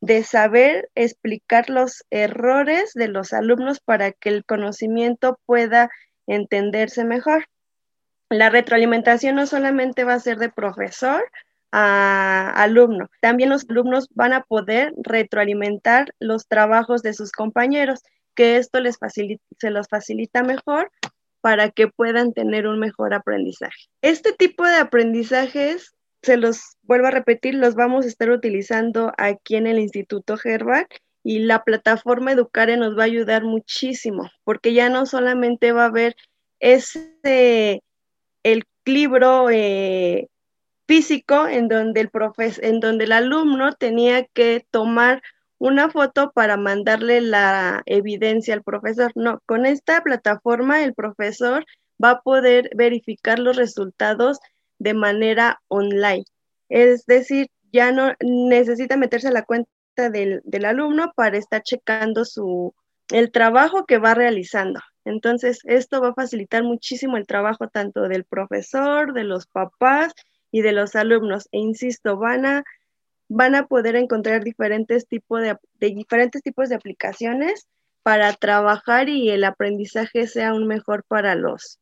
de 0.02 0.24
saber 0.24 0.90
explicar 0.94 1.70
los 1.70 2.04
errores 2.10 2.92
de 2.94 3.08
los 3.08 3.32
alumnos 3.32 3.80
para 3.80 4.12
que 4.12 4.30
el 4.30 4.44
conocimiento 4.44 5.38
pueda 5.46 5.90
entenderse 6.26 7.04
mejor. 7.04 7.46
La 8.32 8.48
retroalimentación 8.48 9.36
no 9.36 9.46
solamente 9.46 10.04
va 10.04 10.14
a 10.14 10.20
ser 10.20 10.38
de 10.38 10.48
profesor 10.48 11.22
a 11.70 12.50
alumno, 12.50 13.08
también 13.20 13.50
los 13.50 13.64
alumnos 13.68 14.08
van 14.14 14.32
a 14.32 14.42
poder 14.42 14.92
retroalimentar 14.96 16.12
los 16.18 16.46
trabajos 16.46 17.02
de 17.02 17.14
sus 17.14 17.32
compañeros, 17.32 18.00
que 18.34 18.56
esto 18.56 18.80
les 18.80 18.98
se 19.58 19.70
los 19.70 19.86
facilita 19.88 20.42
mejor 20.42 20.90
para 21.42 21.70
que 21.70 21.88
puedan 21.88 22.32
tener 22.32 22.66
un 22.66 22.78
mejor 22.78 23.14
aprendizaje. 23.14 23.88
Este 24.00 24.32
tipo 24.32 24.64
de 24.64 24.76
aprendizajes, 24.76 25.94
se 26.22 26.36
los 26.36 26.76
vuelvo 26.82 27.08
a 27.08 27.10
repetir, 27.10 27.54
los 27.54 27.74
vamos 27.74 28.04
a 28.04 28.08
estar 28.08 28.30
utilizando 28.30 29.12
aquí 29.18 29.56
en 29.56 29.66
el 29.66 29.78
Instituto 29.78 30.36
Herbal 30.42 30.86
y 31.24 31.40
la 31.40 31.64
plataforma 31.64 32.32
Educare 32.32 32.76
nos 32.76 32.96
va 32.96 33.02
a 33.02 33.06
ayudar 33.06 33.44
muchísimo, 33.44 34.30
porque 34.44 34.72
ya 34.72 34.88
no 34.88 35.04
solamente 35.04 35.72
va 35.72 35.84
a 35.84 35.88
haber 35.88 36.16
ese, 36.60 37.82
el 38.42 38.64
libro 38.84 39.50
eh, 39.50 40.28
físico 40.86 41.46
en 41.46 41.68
donde, 41.68 42.00
el 42.00 42.10
en 42.62 42.80
donde 42.80 43.04
el 43.04 43.12
alumno 43.12 43.72
tenía 43.74 44.24
que 44.26 44.66
tomar 44.70 45.22
una 45.58 45.90
foto 45.90 46.32
para 46.32 46.56
mandarle 46.56 47.20
la 47.20 47.82
evidencia 47.86 48.54
al 48.54 48.62
profesor. 48.62 49.12
No, 49.14 49.40
con 49.46 49.64
esta 49.64 50.02
plataforma 50.02 50.82
el 50.82 50.94
profesor 50.94 51.64
va 52.02 52.10
a 52.10 52.20
poder 52.20 52.70
verificar 52.74 53.38
los 53.38 53.56
resultados 53.56 54.40
de 54.78 54.94
manera 54.94 55.60
online. 55.68 56.24
Es 56.68 57.06
decir, 57.06 57.48
ya 57.72 57.92
no 57.92 58.12
necesita 58.20 58.96
meterse 58.96 59.28
a 59.28 59.32
la 59.32 59.44
cuenta 59.44 59.70
del, 60.10 60.42
alumno 60.64 61.12
para 61.14 61.38
estar 61.38 61.62
checando 61.62 62.24
su, 62.24 62.74
el 63.10 63.30
trabajo 63.30 63.86
que 63.86 63.98
va 63.98 64.14
realizando. 64.14 64.80
Entonces, 65.04 65.60
esto 65.64 66.00
va 66.00 66.08
a 66.08 66.14
facilitar 66.14 66.62
muchísimo 66.62 67.16
el 67.16 67.26
trabajo 67.26 67.68
tanto 67.68 68.08
del 68.08 68.24
profesor, 68.24 69.12
de 69.12 69.24
los 69.24 69.46
papás 69.46 70.12
y 70.50 70.62
de 70.62 70.72
los 70.72 70.94
alumnos. 70.94 71.48
E 71.52 71.58
insisto, 71.58 72.16
van 72.16 72.46
a, 72.46 72.64
van 73.28 73.54
a 73.54 73.66
poder 73.66 73.96
encontrar 73.96 74.44
diferentes, 74.44 75.06
tipos 75.06 75.40
de, 75.40 75.56
diferentes 75.80 76.42
tipos 76.42 76.68
de 76.68 76.76
aplicaciones 76.76 77.66
para 78.02 78.32
trabajar 78.32 79.08
y 79.08 79.30
el 79.30 79.44
aprendizaje 79.44 80.26
sea 80.26 80.50
aún 80.50 80.66
mejor 80.66 81.04
para 81.06 81.34
los, 81.34 81.78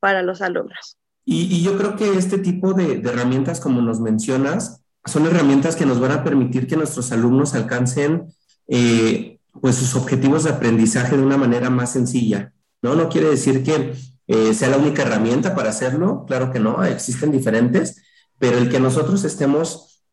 para 0.00 0.22
los 0.22 0.42
alumnos. 0.42 0.96
Y, 1.24 1.62
yo 1.62 1.76
creo 1.76 1.96
que 1.96 2.16
este 2.16 2.38
tipo 2.38 2.72
de, 2.72 2.98
de 2.98 3.10
herramientas, 3.10 3.60
como 3.60 3.82
nos 3.82 4.00
mencionas, 4.00 4.84
son 5.04 5.26
herramientas 5.26 5.76
que 5.76 5.86
nos 5.86 6.00
van 6.00 6.12
a 6.12 6.24
permitir 6.24 6.66
que 6.66 6.76
nuestros 6.76 7.10
alumnos 7.12 7.54
alcancen 7.54 8.28
eh, 8.68 9.38
pues 9.60 9.76
sus 9.76 9.94
objetivos 9.94 10.44
de 10.44 10.50
aprendizaje 10.50 11.16
de 11.16 11.22
una 11.22 11.36
manera 11.36 11.70
más 11.70 11.92
sencilla. 11.92 12.52
No, 12.82 12.94
no 12.94 13.08
quiere 13.08 13.30
decir 13.30 13.62
que 13.62 13.94
eh, 14.26 14.54
sea 14.54 14.68
la 14.68 14.78
única 14.78 15.02
herramienta 15.02 15.54
para 15.54 15.70
hacerlo, 15.70 16.24
claro 16.26 16.52
que 16.52 16.60
no, 16.60 16.84
existen 16.84 17.32
diferentes, 17.32 18.02
pero 18.38 18.58
el 18.58 18.68
que 18.68 18.80
nosotros 18.80 19.24
estemos 19.24 20.04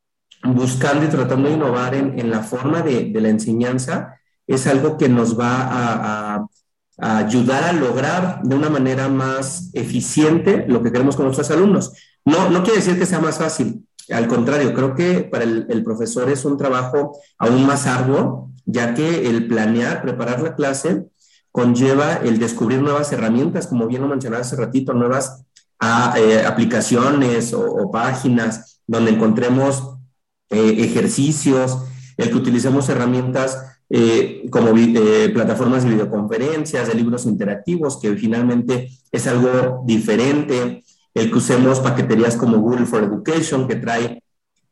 buscando 0.43 1.05
y 1.05 1.09
tratando 1.09 1.49
de 1.49 1.55
innovar 1.55 1.95
en, 1.95 2.29
la 2.29 2.41
forma 2.43 2.81
de, 2.81 3.11
la 3.13 3.29
enseñanza 3.29 4.19
es 4.45 4.67
algo 4.67 4.97
que 4.97 5.07
nos 5.07 5.39
va 5.39 5.61
a, 5.61 6.47
a, 6.97 7.17
ayudar 7.17 7.63
a 7.63 7.73
lograr 7.73 8.41
de 8.43 8.55
una 8.55 8.69
manera 8.69 9.07
más 9.07 9.69
eficiente 9.73 10.65
lo 10.67 10.83
que 10.83 10.91
queremos 10.91 11.15
con 11.15 11.25
nuestros 11.25 11.49
alumnos. 11.51 11.93
No, 12.25 12.49
no 12.49 12.63
quiere 12.63 12.79
decir 12.79 12.99
que 12.99 13.05
sea 13.05 13.19
más 13.19 13.37
fácil, 13.37 13.85
al 14.11 14.27
contrario, 14.27 14.73
creo 14.73 14.95
que 14.95 15.21
para 15.21 15.43
el, 15.43 15.83
profesor 15.83 16.29
es 16.29 16.43
un 16.45 16.57
trabajo 16.57 17.17
aún 17.37 17.65
más 17.65 17.87
arduo, 17.87 18.51
ya 18.65 18.93
que 18.93 19.29
el 19.29 19.47
planear, 19.47 20.01
preparar 20.01 20.41
la 20.41 20.55
clase, 20.55 21.07
conlleva 21.53 22.15
el 22.15 22.39
descubrir 22.39 22.81
nuevas 22.81 23.13
herramientas, 23.13 23.67
como 23.67 23.87
bien 23.87 24.01
lo 24.01 24.07
mencionaba 24.07 24.41
hace 24.41 24.55
ratito, 24.55 24.91
nuevas 24.93 25.45
ah, 25.79 26.15
eh, 26.17 26.43
aplicaciones 26.43 27.53
o, 27.53 27.91
páginas 27.91 28.81
donde 28.87 29.11
encontremos 29.11 29.97
eh, 30.49 30.77
ejercicios, 30.79 31.77
el 32.17 32.31
que 32.31 32.35
utilicemos 32.37 32.89
herramientas 32.89 33.77
eh, 33.87 34.47
como 34.49 34.73
plataformas 35.31 35.83
de 35.83 35.91
videoconferencias, 35.91 36.87
de 36.87 36.95
libros 36.95 37.27
interactivos, 37.27 37.99
que 38.01 38.15
finalmente 38.15 38.89
es 39.11 39.27
algo 39.27 39.83
diferente, 39.85 40.83
el 41.13 41.29
que 41.29 41.37
usemos 41.37 41.79
paqueterías 41.79 42.35
como 42.35 42.57
Google 42.57 42.87
for 42.87 43.03
Education, 43.03 43.67
que 43.67 43.75
trae 43.75 44.23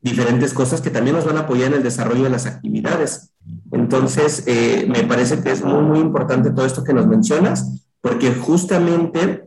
diferentes 0.02 0.52
cosas 0.52 0.82
que 0.82 0.90
también 0.90 1.16
nos 1.16 1.26
van 1.26 1.38
a 1.38 1.42
apoyar 1.42 1.68
en 1.68 1.76
el 1.76 1.84
desarrollo 1.84 2.24
de 2.24 2.32
las 2.32 2.48
actividades. 2.48 3.34
Entonces, 3.72 4.44
eh, 4.48 4.86
me 4.88 5.04
parece 5.04 5.42
que 5.42 5.51
es 5.51 5.63
muy, 5.63 5.82
muy 5.82 6.00
importante 6.00 6.51
todo 6.51 6.66
esto 6.66 6.84
que 6.84 6.94
nos 6.94 7.08
mencionas, 7.08 7.88
porque 8.01 8.32
justamente 8.32 9.46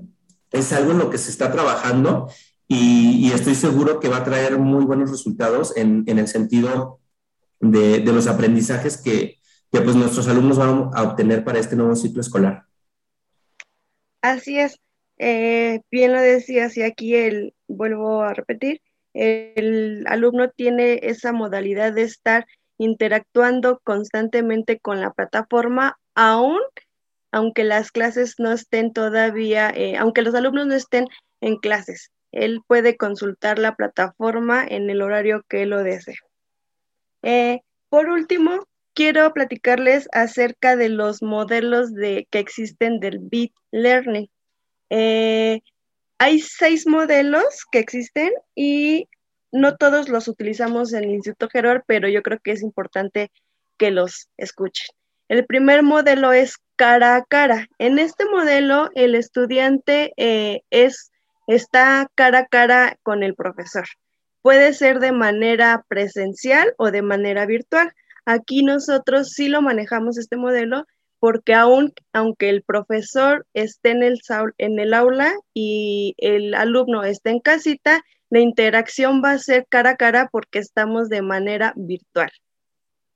es 0.50 0.72
algo 0.72 0.92
en 0.92 0.98
lo 0.98 1.10
que 1.10 1.18
se 1.18 1.30
está 1.30 1.52
trabajando 1.52 2.28
y, 2.66 3.30
estoy 3.32 3.54
seguro 3.54 4.00
que 4.00 4.08
va 4.08 4.18
a 4.18 4.24
traer 4.24 4.58
muy 4.58 4.84
buenos 4.84 5.10
resultados 5.10 5.76
en, 5.76 6.04
el 6.06 6.28
sentido 6.28 7.00
de, 7.60 8.00
los 8.00 8.26
aprendizajes 8.26 8.96
que, 8.96 9.38
que 9.70 9.80
pues 9.80 9.96
nuestros 9.96 10.28
alumnos 10.28 10.58
van 10.58 10.90
a 10.94 11.02
obtener 11.02 11.44
para 11.44 11.58
este 11.58 11.76
nuevo 11.76 11.94
ciclo 11.96 12.20
escolar. 12.20 12.64
Así 14.22 14.58
es. 14.58 14.78
Eh, 15.18 15.82
bien 15.90 16.12
lo 16.12 16.20
decías 16.20 16.76
y 16.76 16.82
aquí 16.82 17.14
el, 17.14 17.54
vuelvo 17.68 18.22
a 18.22 18.34
repetir, 18.34 18.80
el 19.12 20.04
alumno 20.08 20.50
tiene 20.50 21.00
esa 21.02 21.32
modalidad 21.32 21.92
de 21.92 22.02
estar 22.02 22.46
interactuando 22.78 23.80
constantemente 23.84 24.78
con 24.80 25.00
la 25.00 25.12
plataforma, 25.12 25.98
aún 26.14 26.60
aunque 27.34 27.64
las 27.64 27.90
clases 27.90 28.36
no 28.38 28.52
estén 28.52 28.92
todavía, 28.92 29.68
eh, 29.74 29.96
aunque 29.96 30.22
los 30.22 30.36
alumnos 30.36 30.68
no 30.68 30.74
estén 30.74 31.08
en 31.40 31.56
clases. 31.56 32.12
Él 32.30 32.60
puede 32.64 32.96
consultar 32.96 33.58
la 33.58 33.74
plataforma 33.74 34.64
en 34.64 34.88
el 34.88 35.02
horario 35.02 35.44
que 35.48 35.66
lo 35.66 35.82
desee. 35.82 36.14
Eh, 37.22 37.60
por 37.88 38.08
último, 38.08 38.68
quiero 38.92 39.32
platicarles 39.32 40.08
acerca 40.12 40.76
de 40.76 40.90
los 40.90 41.22
modelos 41.22 41.92
de, 41.92 42.28
que 42.30 42.38
existen 42.38 43.00
del 43.00 43.18
Bit 43.18 43.52
Learning. 43.72 44.30
Eh, 44.90 45.60
hay 46.18 46.38
seis 46.38 46.86
modelos 46.86 47.64
que 47.72 47.80
existen 47.80 48.30
y 48.54 49.08
no 49.54 49.76
todos 49.76 50.08
los 50.08 50.26
utilizamos 50.26 50.92
en 50.92 51.04
el 51.04 51.10
Instituto 51.10 51.48
Gerard, 51.48 51.82
pero 51.86 52.08
yo 52.08 52.22
creo 52.22 52.40
que 52.42 52.50
es 52.50 52.60
importante 52.60 53.30
que 53.78 53.92
los 53.92 54.28
escuchen. 54.36 54.88
El 55.28 55.46
primer 55.46 55.84
modelo 55.84 56.32
es 56.32 56.56
cara 56.74 57.14
a 57.14 57.24
cara. 57.24 57.68
En 57.78 58.00
este 58.00 58.24
modelo, 58.26 58.90
el 58.96 59.14
estudiante 59.14 60.12
eh, 60.16 60.62
es, 60.70 61.12
está 61.46 62.10
cara 62.16 62.40
a 62.40 62.46
cara 62.46 62.98
con 63.04 63.22
el 63.22 63.36
profesor. 63.36 63.84
Puede 64.42 64.74
ser 64.74 64.98
de 64.98 65.12
manera 65.12 65.84
presencial 65.88 66.74
o 66.76 66.90
de 66.90 67.02
manera 67.02 67.46
virtual. 67.46 67.92
Aquí 68.26 68.64
nosotros 68.64 69.30
sí 69.30 69.48
lo 69.48 69.62
manejamos 69.62 70.18
este 70.18 70.36
modelo 70.36 70.84
porque 71.20 71.54
aunque 71.54 72.48
el 72.50 72.62
profesor 72.62 73.46
esté 73.54 73.92
en 73.92 74.02
el, 74.02 74.20
en 74.58 74.78
el 74.80 74.92
aula 74.92 75.32
y 75.54 76.14
el 76.18 76.54
alumno 76.54 77.04
esté 77.04 77.30
en 77.30 77.40
casita, 77.40 78.02
la 78.30 78.40
interacción 78.40 79.22
va 79.22 79.32
a 79.32 79.38
ser 79.38 79.66
cara 79.68 79.90
a 79.90 79.96
cara 79.96 80.28
porque 80.30 80.58
estamos 80.58 81.08
de 81.08 81.22
manera 81.22 81.72
virtual. 81.76 82.30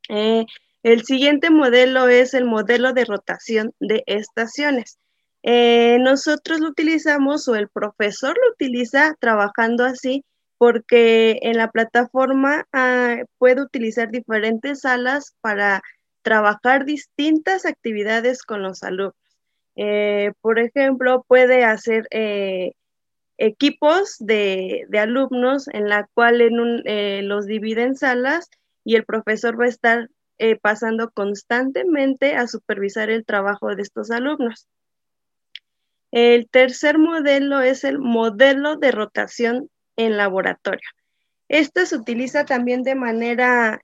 Eh, 0.08 0.46
el 0.82 1.04
siguiente 1.04 1.50
modelo 1.50 2.08
es 2.08 2.34
el 2.34 2.44
modelo 2.44 2.92
de 2.92 3.04
rotación 3.04 3.72
de 3.80 4.04
estaciones. 4.06 4.98
Eh, 5.42 5.98
nosotros 6.00 6.60
lo 6.60 6.68
utilizamos 6.68 7.48
o 7.48 7.56
el 7.56 7.68
profesor 7.68 8.36
lo 8.36 8.52
utiliza 8.52 9.14
trabajando 9.20 9.84
así 9.84 10.24
porque 10.56 11.38
en 11.42 11.56
la 11.56 11.70
plataforma 11.70 12.66
ah, 12.72 13.16
puede 13.38 13.62
utilizar 13.62 14.10
diferentes 14.10 14.80
salas 14.80 15.34
para 15.40 15.82
trabajar 16.22 16.84
distintas 16.84 17.64
actividades 17.64 18.42
con 18.42 18.62
los 18.62 18.82
alumnos. 18.82 19.14
Eh, 19.76 20.32
por 20.40 20.58
ejemplo, 20.58 21.24
puede 21.28 21.64
hacer 21.64 22.08
equipos 23.38 24.16
de, 24.18 24.86
alumnos 24.98 25.68
en 25.68 25.88
la 25.88 26.08
cual 26.12 26.40
en 26.40 26.82
eh, 26.84 27.22
los 27.22 27.46
divide 27.46 27.82
en 27.82 27.96
salas 27.96 28.50
y 28.84 28.96
el 28.96 29.04
profesor 29.04 29.58
va 29.58 29.64
a 29.64 29.68
estar 29.68 30.10
pasando 30.62 31.10
constantemente 31.10 32.36
a 32.36 32.46
supervisar 32.46 33.10
el 33.10 33.24
trabajo 33.24 33.74
de 33.74 33.82
estos 33.82 34.12
alumnos. 34.12 34.68
El 36.12 36.48
tercer 36.48 36.96
modelo 36.96 37.60
es 37.60 37.82
el 37.82 37.98
modelo 37.98 38.76
de 38.76 38.92
rotación 38.92 39.68
en 39.96 40.16
laboratorio. 40.16 40.88
Este 41.48 41.86
se 41.86 41.96
utiliza 41.96 42.44
también 42.44 42.84
de 42.84 42.94
manera 42.94 43.80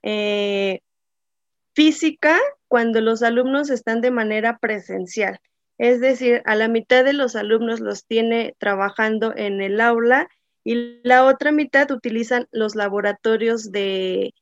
física 1.73 2.39
cuando 2.67 3.01
los 3.01 3.21
alumnos 3.21 3.69
están 3.69 4.01
de 4.01 4.11
manera 4.11 4.57
presencial. 4.57 5.39
Es 5.77 5.99
decir, 5.99 6.41
a 6.45 6.55
la 6.55 6.67
mitad 6.67 7.03
de 7.03 7.13
los 7.13 7.35
alumnos 7.35 7.79
los 7.79 8.05
tiene 8.05 8.55
trabajando 8.59 9.33
en 9.35 9.61
el 9.61 9.81
aula 9.81 10.29
y 10.63 10.99
la 11.03 11.25
otra 11.25 11.51
mitad 11.51 11.91
utilizan 11.91 12.47
los 12.51 12.75
laboratorios 12.75 13.71
de, 13.71 14.33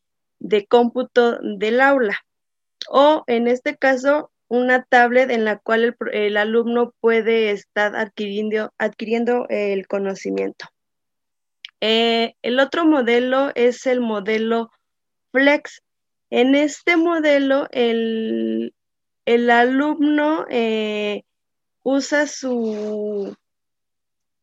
cómputo 0.70 1.40
del 1.42 1.82
aula. 1.82 2.18
O 2.90 3.24
en 3.28 3.48
este 3.48 3.75
caso, 3.75 4.32
una 4.48 4.84
tablet 4.84 5.32
en 5.32 5.44
la 5.44 5.58
cual 5.58 5.96
el, 6.12 6.38
alumno 6.38 6.94
puede 7.00 7.52
estar 7.52 7.96
adquiriendo, 7.96 8.72
adquiriendo 8.78 9.48
el 9.50 9.88
conocimiento. 9.88 10.68
Eh, 11.82 12.36
el 12.42 12.60
otro 12.60 12.86
modelo 12.86 13.52
es 13.56 13.86
el 13.88 14.00
modelo 14.00 14.70
Flex. 15.32 15.82
En 16.30 16.56
este 16.56 16.96
modelo, 16.96 17.68
el, 17.72 18.74
alumno 19.25 20.46
eh, 20.50 21.24
usa 21.84 22.27
su, 22.27 23.36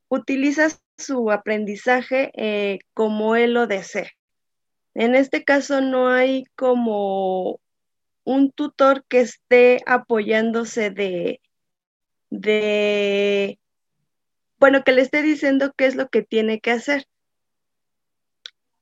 utiliza 0.08 0.68
su 0.99 1.30
aprendizaje 1.30 2.30
eh, 2.34 2.78
como 2.94 3.37
él 3.37 3.54
lo 3.54 3.66
desee. 3.66 4.10
En 4.94 5.14
este 5.14 5.44
caso 5.44 5.80
no 5.80 6.08
hay 6.08 6.44
como 6.56 7.60
un 8.25 8.52
tutor 8.52 9.04
que 9.08 9.20
esté 9.20 9.82
apoyándose 9.87 10.90
de, 10.90 11.40
de, 12.30 13.58
bueno, 14.58 14.84
que 14.84 14.92
le 14.92 15.02
esté 15.02 15.22
diciendo 15.22 15.72
qué 15.76 15.87
es 15.87 15.94
lo 15.94 16.08
que 16.08 16.22
tiene 16.22 16.60
que 16.60 16.72
hacer. 16.72 17.06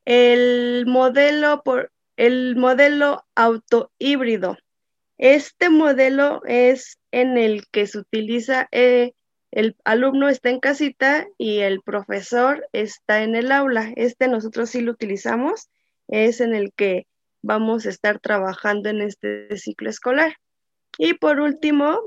El 0.04 0.86
modelo 0.86 1.62
por 1.62 1.92
el 2.16 2.56
modelo 2.56 3.24
auto 3.34 3.92
híbrido. 3.98 4.56
Este 5.18 5.68
modelo 5.68 6.42
es 6.46 6.98
en 7.10 7.36
el 7.36 7.66
que 7.70 7.86
se 7.86 7.98
utiliza 7.98 8.68
eh, 8.72 9.12
el 9.50 9.76
alumno 9.84 10.28
está 10.28 10.50
en 10.50 10.60
casita 10.60 11.26
y 11.38 11.60
el 11.60 11.80
profesor 11.80 12.68
está 12.72 13.22
en 13.22 13.34
el 13.34 13.50
aula. 13.50 13.92
Este 13.96 14.28
nosotros 14.28 14.70
sí 14.70 14.80
lo 14.82 14.92
utilizamos, 14.92 15.70
es 16.06 16.40
en 16.40 16.54
el 16.54 16.72
que 16.74 17.06
vamos 17.40 17.86
a 17.86 17.88
estar 17.88 18.18
trabajando 18.18 18.90
en 18.90 19.00
este 19.00 19.56
ciclo 19.56 19.88
escolar. 19.88 20.36
Y 20.98 21.14
por 21.14 21.40
último, 21.40 22.00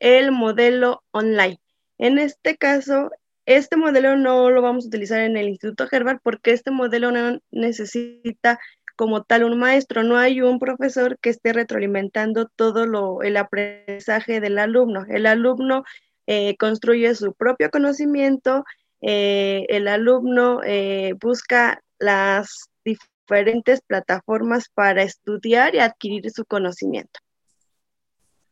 el 0.00 0.32
modelo 0.32 1.02
online. 1.12 1.60
En 1.98 2.18
este 2.18 2.56
caso, 2.56 3.10
este 3.46 3.76
modelo 3.76 4.16
no 4.16 4.50
lo 4.50 4.60
vamos 4.60 4.84
a 4.84 4.88
utilizar 4.88 5.20
en 5.20 5.36
el 5.36 5.48
Instituto 5.48 5.88
Herbert 5.90 6.20
porque 6.22 6.52
este 6.52 6.70
modelo 6.70 7.10
no 7.10 7.40
necesita 7.50 8.60
como 8.96 9.22
tal 9.22 9.44
un 9.44 9.58
maestro, 9.58 10.02
no 10.02 10.16
hay 10.16 10.40
un 10.40 10.58
profesor 10.58 11.18
que 11.20 11.30
esté 11.30 11.52
retroalimentando 11.52 12.48
todo 12.54 12.86
lo, 12.86 13.22
el 13.22 13.36
aprendizaje 13.36 14.40
del 14.40 14.58
alumno. 14.58 15.04
El 15.08 15.26
alumno 15.26 15.84
eh, 16.26 16.56
construye 16.56 17.14
su 17.14 17.34
propio 17.34 17.70
conocimiento, 17.70 18.64
eh, 19.00 19.66
el 19.68 19.88
alumno 19.88 20.60
eh, 20.64 21.14
busca 21.20 21.82
las 21.98 22.70
diferentes 22.84 23.80
plataformas 23.86 24.68
para 24.72 25.02
estudiar 25.02 25.74
y 25.74 25.80
adquirir 25.80 26.30
su 26.30 26.44
conocimiento. 26.44 27.20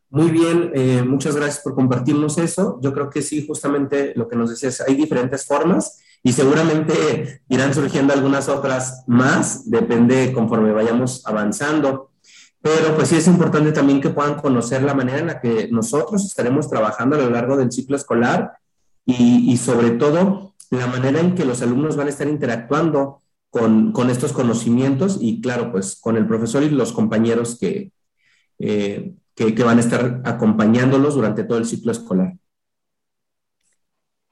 Muy 0.09 0.29
bien, 0.29 1.07
muchas 1.07 1.37
gracias 1.37 1.63
por 1.63 1.73
compartirnos 1.73 2.37
eso. 2.37 2.77
Yo 2.81 2.91
creo 2.91 3.09
que 3.09 3.21
sí, 3.21 3.47
justamente 3.47 4.11
lo 4.17 4.27
que 4.27 4.35
nos 4.35 4.49
decías, 4.49 4.81
hay 4.81 4.95
diferentes 4.95 5.45
formas 5.45 6.01
y 6.23 6.33
seguramente 6.33 7.41
irán 7.49 7.73
surgiendo 7.73 8.13
algunas 8.13 8.47
otras 8.47 9.03
más, 9.07 9.69
depende 9.69 10.31
conforme 10.33 10.71
vayamos 10.71 11.25
avanzando. 11.25 12.11
Pero 12.61 12.95
pues 12.95 13.07
sí 13.09 13.15
es 13.15 13.27
importante 13.27 13.71
también 13.71 14.01
que 14.01 14.11
puedan 14.11 14.35
conocer 14.35 14.83
la 14.83 14.93
manera 14.93 15.19
en 15.19 15.27
la 15.27 15.41
que 15.41 15.67
nosotros 15.71 16.23
estaremos 16.23 16.69
trabajando 16.69 17.15
a 17.15 17.19
lo 17.19 17.29
largo 17.31 17.57
del 17.57 17.71
ciclo 17.71 17.95
escolar 17.95 18.53
y, 19.03 19.51
y 19.51 19.57
sobre 19.57 19.91
todo 19.91 20.53
la 20.69 20.85
manera 20.85 21.19
en 21.19 21.33
que 21.33 21.43
los 21.43 21.61
alumnos 21.63 21.95
van 21.95 22.07
a 22.07 22.11
estar 22.11 22.27
interactuando 22.27 23.21
con, 23.49 23.91
con, 23.91 24.09
estos 24.09 24.31
conocimientos 24.31 25.17
y 25.19 25.41
claro, 25.41 25.71
pues 25.71 25.99
con 25.99 26.17
el 26.17 26.25
profesor 26.25 26.63
y 26.63 26.69
los 26.69 26.93
compañeros 26.93 27.57
que, 27.59 27.91
eh, 28.59 29.13
que, 29.35 29.53
que, 29.53 29.63
van 29.63 29.77
a 29.77 29.81
estar 29.81 30.21
acompañándolos 30.23 31.15
durante 31.15 31.43
todo 31.43 31.57
el 31.57 31.65
ciclo 31.65 31.91
escolar. 31.91 32.37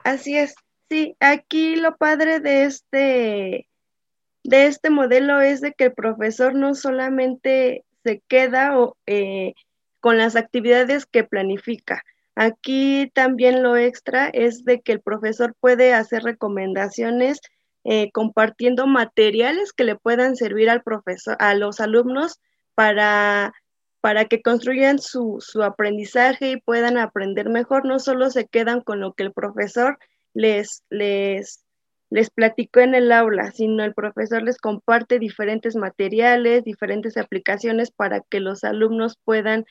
Así 0.04 0.38
es, 0.38 0.56
sí, 0.90 1.16
aquí 1.20 1.76
lo 1.76 1.98
padre 1.98 2.40
de 2.40 2.64
este, 2.64 3.70
de 4.44 4.66
este 4.66 4.90
modelo 4.90 5.42
es 5.42 5.62
de 5.62 5.74
que 5.74 5.86
el 5.86 5.94
profesor 5.94 6.56
no 6.56 6.76
solamente 6.76 7.86
se 8.04 8.22
queda 8.28 8.74
eh, 9.06 9.54
con 10.00 10.18
las 10.18 10.36
actividades 10.36 11.06
que 11.06 11.24
planifica, 11.24 12.04
Aquí 12.42 13.12
también 13.14 13.64
lo 13.64 13.76
extra 13.76 14.30
es 14.30 14.64
de 14.64 14.80
que 14.80 14.94
el 14.94 15.02
profesor 15.02 15.56
puede 15.60 15.94
hacer 15.94 16.24
recomendaciones 16.24 17.42
eh, 17.84 18.12
compartiendo 18.14 18.88
materiales 18.88 19.74
que 19.74 19.84
le 19.84 19.98
puedan 19.98 20.38
servir 20.38 20.70
al 20.70 20.82
profesor, 20.82 21.36
a 21.40 21.54
los 21.54 21.82
alumnos 21.82 22.40
para, 22.76 23.52
para 24.00 24.24
que 24.24 24.42
construyan 24.42 25.00
su, 25.00 25.40
su 25.42 25.64
aprendizaje 25.64 26.52
y 26.52 26.62
puedan 26.62 26.98
aprender 26.98 27.50
mejor. 27.50 27.84
No 27.84 28.00
solo 28.00 28.30
se 28.30 28.48
quedan 28.48 28.80
con 28.80 29.02
lo 29.02 29.12
que 29.12 29.24
el 29.24 29.34
profesor 29.34 30.00
les, 30.34 30.84
les, 30.90 31.64
les 32.10 32.30
platicó 32.30 32.80
en 32.80 32.96
el 32.96 33.12
aula, 33.12 33.52
sino 33.52 33.84
el 33.84 33.94
profesor 33.94 34.44
les 34.44 34.58
comparte 34.58 35.20
diferentes 35.20 35.76
materiales, 35.76 36.64
diferentes 36.64 37.18
aplicaciones 37.18 37.92
para 37.92 38.22
que 38.22 38.40
los 38.40 38.64
alumnos 38.64 39.18
puedan, 39.24 39.66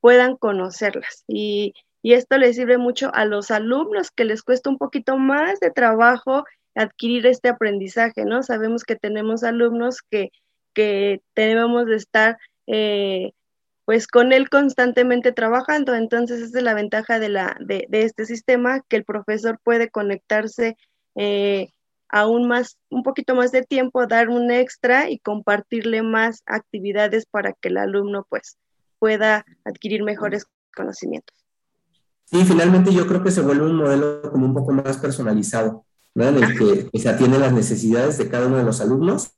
puedan 0.00 0.36
conocerlas. 0.36 1.24
Y, 1.28 1.74
y 2.02 2.14
esto 2.14 2.36
les 2.38 2.56
sirve 2.56 2.78
mucho 2.78 3.10
a 3.14 3.24
los 3.24 3.50
alumnos 3.50 4.10
que 4.10 4.24
les 4.24 4.42
cuesta 4.42 4.70
un 4.70 4.78
poquito 4.78 5.16
más 5.16 5.60
de 5.60 5.70
trabajo 5.70 6.44
adquirir 6.74 7.26
este 7.26 7.48
aprendizaje, 7.48 8.24
¿no? 8.24 8.42
Sabemos 8.42 8.84
que 8.84 8.96
tenemos 8.96 9.44
alumnos 9.44 10.02
que, 10.10 10.30
que 10.74 11.22
tenemos 11.34 11.86
de 11.86 11.96
estar 11.96 12.38
eh, 12.66 13.32
pues 13.84 14.06
con 14.06 14.32
él 14.32 14.48
constantemente 14.48 15.32
trabajando, 15.32 15.94
entonces 15.94 16.40
esa 16.40 16.58
es 16.58 16.64
la 16.64 16.74
ventaja 16.74 17.18
de, 17.18 17.28
la, 17.28 17.56
de, 17.60 17.86
este 17.90 18.24
sistema, 18.24 18.80
que 18.88 18.96
el 18.96 19.04
profesor 19.04 19.58
puede 19.62 19.90
conectarse 19.90 20.76
eh, 21.14 21.68
aún 22.08 22.48
más, 22.48 22.78
un 22.88 23.02
poquito 23.02 23.34
más 23.34 23.52
de 23.52 23.62
tiempo, 23.62 24.06
dar 24.06 24.28
un 24.28 24.50
extra 24.50 25.10
y 25.10 25.18
compartirle 25.18 26.02
más 26.02 26.42
actividades 26.46 27.26
para 27.26 27.52
que 27.52 27.68
el 27.68 27.76
alumno 27.76 28.26
pues 28.28 28.56
pueda 28.98 29.44
adquirir 29.64 30.02
mejores 30.02 30.46
conocimientos. 30.74 31.36
Sí, 32.24 32.42
finalmente 32.44 32.92
yo 32.92 33.06
creo 33.06 33.22
que 33.22 33.30
se 33.30 33.42
vuelve 33.42 33.66
un 33.66 33.76
modelo 33.76 34.22
como 34.30 34.46
un 34.46 34.54
poco 34.54 34.72
más 34.72 34.96
personalizado 34.96 35.84
en 36.14 36.42
el 36.42 36.58
que, 36.90 36.98
se 36.98 37.08
atienden 37.08 37.40
las 37.40 37.52
necesidades 37.52 38.18
de 38.18 38.28
cada 38.28 38.46
uno 38.46 38.56
de 38.56 38.64
los 38.64 38.80
alumnos. 38.80 39.34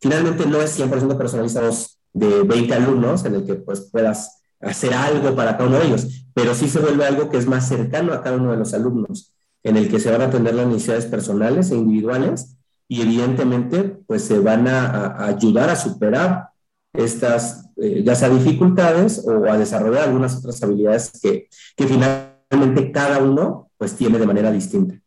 Finalmente 0.00 0.46
no 0.46 0.60
es 0.60 0.78
100% 0.78 1.16
personalizados 1.16 2.01
de 2.12 2.42
20 2.42 2.74
alumnos 2.74 3.24
en 3.24 3.34
el 3.34 3.46
que 3.46 3.54
pues 3.54 3.88
puedas 3.90 4.42
hacer 4.60 4.94
algo 4.94 5.34
para 5.34 5.56
cada 5.56 5.68
uno 5.68 5.78
de 5.78 5.86
ellos, 5.86 6.26
pero 6.34 6.54
sí 6.54 6.68
se 6.68 6.78
vuelve 6.78 7.04
algo 7.04 7.28
que 7.28 7.36
es 7.36 7.46
más 7.46 7.68
cercano 7.68 8.12
a 8.12 8.22
cada 8.22 8.36
uno 8.36 8.52
de 8.52 8.58
los 8.58 8.74
alumnos, 8.74 9.34
en 9.62 9.76
el 9.76 9.88
que 9.88 10.00
se 10.00 10.10
van 10.10 10.22
a 10.22 10.26
atender 10.26 10.54
las 10.54 10.66
necesidades 10.66 11.06
personales 11.06 11.70
e 11.70 11.76
individuales 11.76 12.56
y 12.88 13.02
evidentemente 13.02 13.82
pues 14.06 14.24
se 14.24 14.38
van 14.38 14.68
a, 14.68 15.24
ayudar 15.26 15.70
a 15.70 15.76
superar 15.76 16.50
estas, 16.92 17.70
eh, 17.76 18.02
ya 18.04 18.14
sea 18.14 18.28
dificultades 18.28 19.24
o 19.26 19.50
a 19.50 19.56
desarrollar 19.56 20.04
algunas 20.04 20.36
otras 20.36 20.62
habilidades 20.62 21.10
que, 21.20 21.48
que 21.76 21.86
finalmente 21.86 22.92
cada 22.92 23.18
uno 23.18 23.70
pues 23.78 23.96
tiene 23.96 24.18
de 24.18 24.26
manera 24.26 24.52
distinta. 24.52 25.00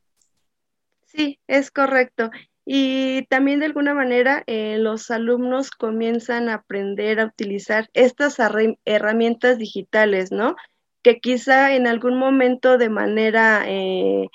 Sí, 1.06 1.39
es 1.48 1.72
correcto. 1.72 2.30
Y 2.65 3.28
también 3.28 3.60
de 3.60 3.67
alguna 3.67 3.93
manera 3.93 4.43
eh, 4.47 4.78
los 4.80 5.12
alumnos 5.12 5.69
comienzan 5.69 6.49
a 6.49 6.56
aprender 6.56 7.19
a 7.19 7.25
utilizar 7.25 7.89
estas 7.93 8.38
herramientas 8.86 9.60
digitales, 9.60 10.32
¿no? 10.32 10.56
Que 11.04 11.19
quizá 11.19 11.75
en 11.75 11.86
algún 11.86 12.17
momento 12.17 12.80
de 12.80 12.89
manera 12.89 13.63
eh, 13.67 14.28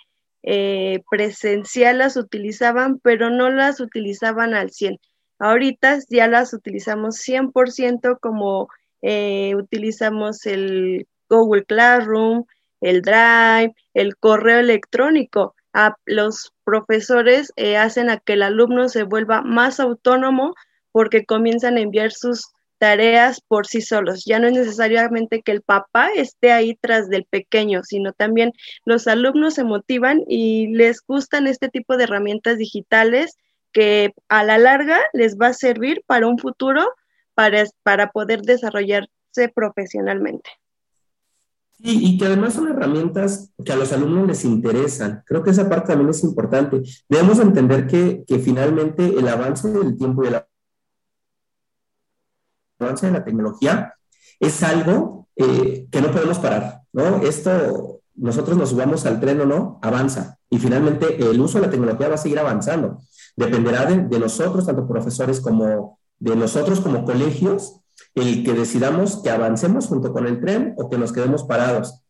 eh, 0.44 1.02
presencial 1.10 1.98
las 1.98 2.16
utilizaban, 2.16 3.00
pero 3.00 3.30
no 3.30 3.50
las 3.50 3.80
utilizaban 3.80 4.54
al 4.54 4.70
100. 4.70 4.98
Ahorita 5.40 5.98
ya 6.08 6.28
las 6.28 6.54
utilizamos 6.54 7.16
100% 7.16 8.18
como 8.20 8.68
utilizamos 9.56 10.46
el 10.46 11.08
Google 11.28 11.64
Classroom, 11.64 12.44
el 12.80 13.02
Drive, 13.02 13.74
el 13.94 14.16
correo 14.16 14.60
electrónico. 14.60 15.54
A 15.72 15.96
los 16.04 16.52
profesores 16.64 17.52
eh, 17.56 17.76
hacen 17.76 18.10
a 18.10 18.18
que 18.18 18.34
el 18.34 18.42
alumno 18.42 18.88
se 18.88 19.04
vuelva 19.04 19.42
más 19.42 19.80
autónomo 19.80 20.54
porque 20.92 21.24
comienzan 21.24 21.76
a 21.76 21.80
enviar 21.80 22.12
sus 22.12 22.52
tareas 22.78 23.42
por 23.42 23.66
sí 23.66 23.82
solos. 23.82 24.24
Ya 24.24 24.38
no 24.38 24.48
es 24.48 24.54
necesariamente 24.54 25.42
que 25.42 25.52
el 25.52 25.60
papá 25.60 26.08
esté 26.16 26.50
ahí 26.50 26.76
tras 26.80 27.10
del 27.10 27.26
pequeño, 27.26 27.82
sino 27.84 28.12
también 28.12 28.52
los 28.86 29.06
alumnos 29.06 29.54
se 29.54 29.64
motivan 29.64 30.22
y 30.26 30.68
les 30.68 31.02
gustan 31.06 31.46
este 31.46 31.68
tipo 31.68 31.96
de 31.96 32.04
herramientas 32.04 32.56
digitales 32.56 33.36
que 33.72 34.14
a 34.28 34.44
la 34.44 34.58
larga 34.58 34.98
les 35.12 35.36
va 35.36 35.48
a 35.48 35.52
servir 35.52 36.02
para 36.06 36.26
un 36.26 36.38
futuro, 36.38 36.82
para, 37.34 37.64
para 37.82 38.10
poder 38.12 38.40
desarrollarse 38.40 39.48
profesionalmente. 39.54 40.50
Y, 41.82 42.18
que 42.18 42.26
además 42.26 42.52
son 42.54 42.68
herramientas 42.68 43.52
que 43.64 43.72
a 43.72 43.76
los 43.76 43.92
alumnos 43.92 44.28
les 44.28 44.44
interesan. 44.44 45.22
Creo 45.24 45.42
que 45.42 45.50
esa 45.50 45.68
parte 45.68 45.88
también 45.88 46.10
es 46.10 46.22
importante. 46.22 46.82
Debemos 47.08 47.38
entender 47.38 47.86
que, 47.86 48.24
que 48.26 48.38
finalmente 48.38 49.06
el 49.06 49.26
avance 49.26 49.70
del 49.70 49.96
tiempo 49.96 50.22
y 50.22 50.28
el 50.28 50.42
avance 52.78 53.06
de 53.06 53.12
la 53.12 53.24
tecnología 53.24 53.94
es 54.38 54.62
algo 54.62 55.28
eh, 55.36 55.86
que 55.90 56.02
no 56.02 56.10
podemos 56.10 56.38
parar, 56.38 56.82
¿no? 56.92 57.22
Esto, 57.22 58.02
nosotros 58.14 58.58
nos 58.58 58.70
subamos 58.70 59.06
al 59.06 59.18
tren 59.18 59.40
o 59.40 59.46
no, 59.46 59.78
avanza. 59.82 60.38
Y 60.50 60.58
finalmente 60.58 61.16
el 61.16 61.40
uso 61.40 61.58
de 61.58 61.66
la 61.66 61.70
tecnología 61.70 62.08
va 62.08 62.16
a 62.16 62.18
seguir 62.18 62.38
avanzando. 62.38 62.98
Dependerá 63.36 63.86
de, 63.86 64.02
de 64.02 64.18
nosotros, 64.18 64.66
tanto 64.66 64.86
profesores 64.86 65.40
como 65.40 65.98
de 66.18 66.36
nosotros 66.36 66.80
como 66.80 67.04
colegios, 67.06 67.79
el 68.14 68.44
que 68.44 68.54
decidamos 68.54 69.22
que 69.22 69.30
avancemos 69.30 69.86
junto 69.86 70.12
con 70.12 70.26
el 70.26 70.40
tren 70.40 70.74
o 70.76 70.88
que 70.88 70.98
nos 70.98 71.12
quedemos 71.12 71.44
parados. 71.44 72.02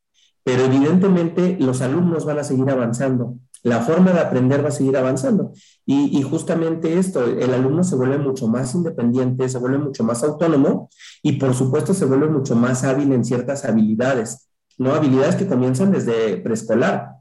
Pero 0.43 0.65
evidentemente 0.65 1.57
los 1.61 1.81
alumnos 1.83 2.25
van 2.25 2.39
a 2.39 2.45
seguir 2.45 2.71
avanzando 2.71 3.37
la 3.63 3.81
forma 3.81 4.13
de 4.13 4.21
aprender 4.21 4.65
va 4.65 4.69
a 4.69 4.73
seguir 4.73 4.97
avanzando. 4.97 5.53
Y, 5.85 6.23
justamente 6.23 6.99
esto, 6.99 7.25
el 7.25 7.53
alumno 7.53 7.83
se 7.85 7.97
vuelve 7.97 8.19
mucho 8.19 8.47
más 8.47 8.75
independiente, 8.75 9.49
se 9.49 9.59
vuelve 9.59 9.79
mucho 9.79 10.05
más 10.05 10.23
autónomo 10.23 10.89
y 11.23 11.33
por 11.33 11.55
supuesto 11.55 11.95
se 11.95 12.05
vuelve 12.05 12.29
mucho 12.29 12.55
más 12.55 12.85
hábil 12.85 13.13
en 13.13 13.25
ciertas 13.25 13.65
habilidades, 13.65 14.49
¿no? 14.79 14.95
Habilidades 14.95 15.37
que 15.37 15.49
comienzan 15.49 15.91
desde 15.91 16.37
preescolar. 16.39 17.17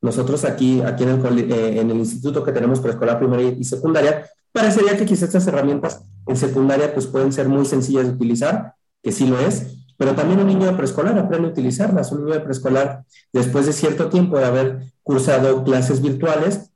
Nosotros 0.00 0.44
aquí, 0.44 0.80
aquí 0.82 1.04
en 1.04 1.10
el, 1.10 1.52
eh, 1.52 1.94
instituto 1.94 2.42
que 2.44 2.52
tenemos 2.52 2.80
preescolar, 2.80 3.18
primaria 3.18 3.50
y 3.50 3.64
secundaria, 3.64 4.26
parecería 4.54 4.96
que 4.96 5.04
quizás 5.04 5.24
estas 5.24 5.46
herramientas 5.48 6.04
en 6.28 6.36
secundaria 6.36 6.94
pues 6.94 7.08
pueden 7.08 7.32
ser 7.32 7.48
muy 7.48 7.66
sencillas 7.66 8.04
de 8.06 8.12
utilizar, 8.12 8.74
que 9.02 9.10
sí 9.10 9.26
lo 9.26 9.40
es, 9.40 9.66
pero 9.96 10.14
también 10.14 10.38
un 10.38 10.46
niño 10.46 10.66
de 10.66 10.74
preescolar 10.74 11.18
aprende 11.18 11.48
a 11.48 11.50
utilizarlas. 11.50 12.12
Un 12.12 12.24
niño 12.24 12.34
de 12.34 12.40
preescolar, 12.40 13.04
después 13.32 13.66
de 13.66 13.72
cierto 13.72 14.08
tiempo 14.08 14.38
de 14.38 14.44
haber 14.44 14.92
cursado 15.02 15.64
clases 15.64 16.00
virtuales, 16.00 16.70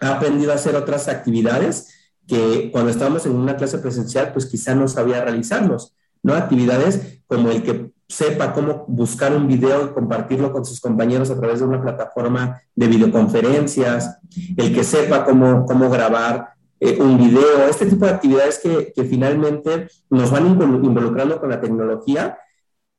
ha 0.00 0.14
aprendido 0.14 0.52
a 0.52 0.54
hacer 0.54 0.76
otras 0.76 1.08
actividades 1.08 1.88
que 2.28 2.70
cuando 2.70 2.90
estábamos 2.90 3.26
en 3.26 3.34
una 3.34 3.56
clase 3.56 3.78
presencial, 3.78 4.32
pues 4.32 4.46
quizá 4.46 4.76
no 4.76 4.86
sabía 4.86 5.24
realizarlos, 5.24 5.94
¿no? 6.22 6.34
Actividades 6.34 7.22
como 7.26 7.50
el 7.50 7.64
que 7.64 7.90
sepa 8.08 8.52
cómo 8.52 8.84
buscar 8.86 9.34
un 9.34 9.48
video 9.48 9.86
y 9.86 9.94
compartirlo 9.94 10.52
con 10.52 10.64
sus 10.64 10.80
compañeros 10.80 11.30
a 11.30 11.38
través 11.38 11.58
de 11.58 11.66
una 11.66 11.82
plataforma 11.82 12.62
de 12.74 12.86
videoconferencias, 12.86 14.18
el 14.56 14.72
que 14.72 14.84
sepa 14.84 15.24
cómo, 15.24 15.66
cómo 15.66 15.90
grabar 15.90 16.55
eh, 16.80 16.98
un 17.00 17.16
video, 17.16 17.68
este 17.68 17.86
tipo 17.86 18.04
de 18.04 18.12
actividades 18.12 18.58
que, 18.58 19.04
finalmente 19.04 19.88
nos 20.10 20.30
van 20.30 20.46
involucrando 20.46 21.40
con 21.40 21.50
la 21.50 21.60
tecnología 21.60 22.38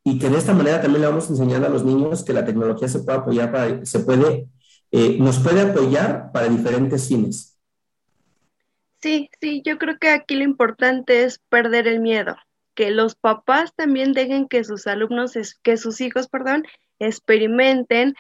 y 0.04 0.18
que 0.18 0.30
de 0.30 0.38
esta 0.38 0.54
manera 0.54 0.82
también 0.82 1.02
le 1.02 1.08
vamos 1.08 1.30
enseñando 1.30 1.68
a 1.68 1.70
los 1.70 1.84
niños 1.84 2.24
que 2.24 2.34
la 2.34 2.46
tecnología 2.46 2.88
se 2.88 3.00
puede 3.00 3.18
apoyar 3.20 3.52
para, 3.52 3.86
se 3.86 4.00
puede, 4.00 4.48
eh, 4.92 5.18
nos 5.20 5.40
puede 5.40 5.62
apoyar 5.62 6.32
para 6.32 6.48
diferentes 6.48 7.08
fines. 7.08 7.58
Sí, 9.00 9.30
sí, 9.40 9.62
yo 9.64 9.78
creo 9.78 10.00
que 10.00 10.10
aquí 10.10 10.36
lo 10.36 10.44
importante 10.44 11.24
es 11.24 11.40
perder 11.50 11.88
el 11.88 12.00
miedo, 12.00 12.36
que 12.74 12.90
los 12.90 13.16
papás 13.16 13.76
también 13.76 14.14
dejen 14.14 14.48
que 14.48 14.64
sus 14.64 14.88
alumnos, 14.88 15.34
que 15.62 15.78
sus 15.78 16.02
hijos, 16.02 16.28
perdón, 16.30 16.64
experimenten 16.98 18.16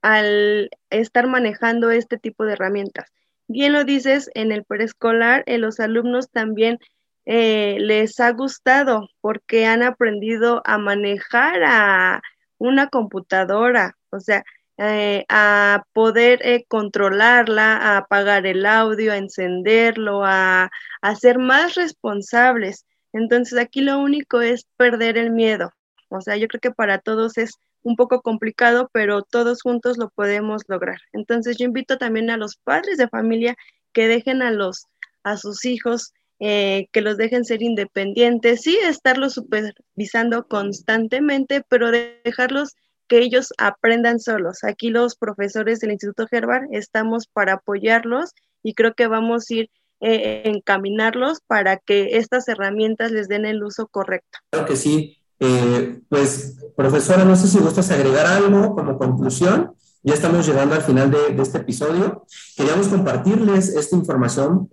al 0.00 0.70
estar 0.90 1.26
manejando 1.26 1.90
este 1.90 2.18
tipo 2.18 2.44
de 2.44 2.54
herramientas. 2.54 3.10
Bien 3.46 3.72
lo 3.72 3.84
dices, 3.84 4.30
en 4.34 4.52
el 4.52 4.64
preescolar, 4.64 5.42
en 5.46 5.60
los 5.60 5.78
alumnos 5.80 6.30
también 6.30 6.78
eh, 7.26 7.76
les 7.78 8.18
ha 8.20 8.30
gustado 8.32 9.08
porque 9.20 9.66
han 9.66 9.82
aprendido 9.82 10.62
a 10.64 10.78
manejar 10.78 11.62
a 11.64 12.22
una 12.58 12.88
computadora, 12.88 13.96
o 14.10 14.20
sea, 14.20 14.44
eh, 14.78 15.24
a 15.28 15.84
poder 15.92 16.40
eh, 16.42 16.64
controlarla, 16.68 17.76
a 17.76 17.98
apagar 17.98 18.46
el 18.46 18.66
audio, 18.66 19.12
a 19.12 19.18
encenderlo, 19.18 20.24
a, 20.24 20.70
a 21.02 21.16
ser 21.16 21.38
más 21.38 21.74
responsables. 21.74 22.86
Entonces 23.12 23.58
aquí 23.58 23.82
lo 23.82 23.98
único 23.98 24.40
es 24.40 24.66
perder 24.76 25.18
el 25.18 25.30
miedo. 25.30 25.72
O 26.08 26.20
sea, 26.20 26.36
yo 26.36 26.48
creo 26.48 26.60
que 26.60 26.70
para 26.72 26.98
todos 26.98 27.38
es 27.38 27.52
un 27.84 27.96
poco 27.96 28.22
complicado, 28.22 28.90
pero 28.92 29.22
todos 29.22 29.62
juntos 29.62 29.98
lo 29.98 30.10
podemos 30.10 30.62
lograr. 30.66 30.98
Entonces 31.12 31.56
yo 31.56 31.66
invito 31.66 31.98
también 31.98 32.30
a 32.30 32.36
los 32.36 32.56
padres 32.56 32.98
de 32.98 33.08
familia 33.08 33.56
que 33.92 34.08
dejen 34.08 34.42
a 34.42 34.50
los 34.50 34.86
a 35.22 35.36
sus 35.38 35.64
hijos 35.64 36.12
eh, 36.40 36.88
que 36.92 37.00
los 37.00 37.16
dejen 37.16 37.44
ser 37.44 37.62
independientes, 37.62 38.62
sí, 38.62 38.76
estarlos 38.82 39.34
supervisando 39.34 40.46
constantemente, 40.46 41.62
pero 41.68 41.90
dejarlos 41.90 42.74
que 43.06 43.18
ellos 43.18 43.52
aprendan 43.56 44.18
solos. 44.18 44.64
Aquí 44.64 44.90
los 44.90 45.16
profesores 45.16 45.78
del 45.80 45.92
Instituto 45.92 46.26
Herbert 46.30 46.66
estamos 46.72 47.28
para 47.28 47.54
apoyarlos 47.54 48.32
y 48.62 48.74
creo 48.74 48.94
que 48.94 49.06
vamos 49.06 49.50
a 49.50 49.54
ir 49.54 49.70
eh, 50.00 50.42
encaminarlos 50.44 51.40
para 51.46 51.78
que 51.78 52.16
estas 52.18 52.48
herramientas 52.48 53.12
les 53.12 53.28
den 53.28 53.46
el 53.46 53.62
uso 53.62 53.86
correcto. 53.86 54.38
Claro 54.50 54.66
que 54.66 54.76
sí. 54.76 55.18
Eh, 55.44 56.00
pues, 56.08 56.58
profesora, 56.76 57.24
no 57.24 57.36
sé 57.36 57.48
si 57.48 57.58
gustas 57.58 57.90
agregar 57.90 58.26
algo 58.26 58.74
como 58.74 58.98
conclusión. 58.98 59.74
Ya 60.02 60.14
estamos 60.14 60.46
llegando 60.46 60.74
al 60.74 60.82
final 60.82 61.10
de, 61.10 61.42
este 61.42 61.58
episodio. 61.58 62.24
Queríamos 62.56 62.88
compartirles 62.88 63.68
esta 63.70 63.96
información 63.96 64.68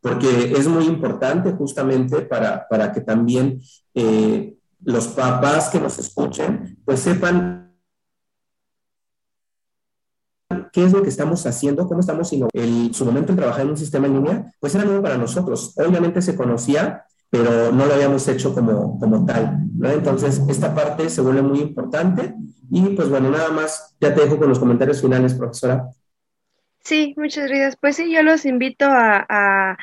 porque 0.00 0.52
es 0.56 0.66
muy 0.66 0.84
importante 0.86 1.52
justamente 1.52 2.22
para, 2.22 2.66
para 2.68 2.92
que 2.92 3.00
también 3.00 3.60
eh, 3.94 4.56
los 4.82 5.08
papás 5.08 5.68
que 5.68 5.80
nos 5.80 5.98
escuchen, 5.98 6.78
pues 6.84 7.00
sepan 7.00 7.74
qué 10.72 10.84
es 10.84 10.92
lo 10.92 11.02
que 11.02 11.10
estamos 11.10 11.44
haciendo, 11.46 11.86
cómo 11.86 12.00
estamos 12.00 12.32
en 12.32 12.94
su 12.94 13.04
momento 13.04 13.32
en 13.32 13.38
trabajar 13.38 13.62
en 13.62 13.70
un 13.70 13.76
sistema 13.76 14.06
en 14.06 14.14
línea, 14.14 14.54
pues 14.58 14.74
era 14.74 14.84
nuevo 14.84 15.02
para 15.02 15.18
nosotros. 15.18 15.74
Obviamente 15.76 16.22
se 16.22 16.34
conocía, 16.34 17.04
pero 17.30 17.70
no 17.70 17.86
lo 17.86 17.94
habíamos 17.94 18.26
hecho 18.28 18.52
como, 18.52 18.98
como 18.98 19.24
tal. 19.24 19.58
¿no? 19.78 19.88
Entonces, 19.88 20.42
esta 20.48 20.74
parte 20.74 21.08
se 21.08 21.20
vuelve 21.20 21.42
muy 21.42 21.60
importante. 21.60 22.34
Y 22.70 22.82
pues 22.90 23.08
bueno, 23.08 23.30
nada 23.30 23.50
más, 23.50 23.96
ya 24.00 24.14
te 24.14 24.22
dejo 24.22 24.38
con 24.38 24.48
los 24.48 24.58
comentarios 24.58 25.00
finales, 25.00 25.34
profesora. 25.34 25.88
Sí, 26.84 27.14
muchas 27.16 27.48
gracias. 27.48 27.76
Pues 27.76 27.96
sí, 27.96 28.12
yo 28.12 28.22
los 28.22 28.44
invito 28.44 28.86
a, 28.88 29.78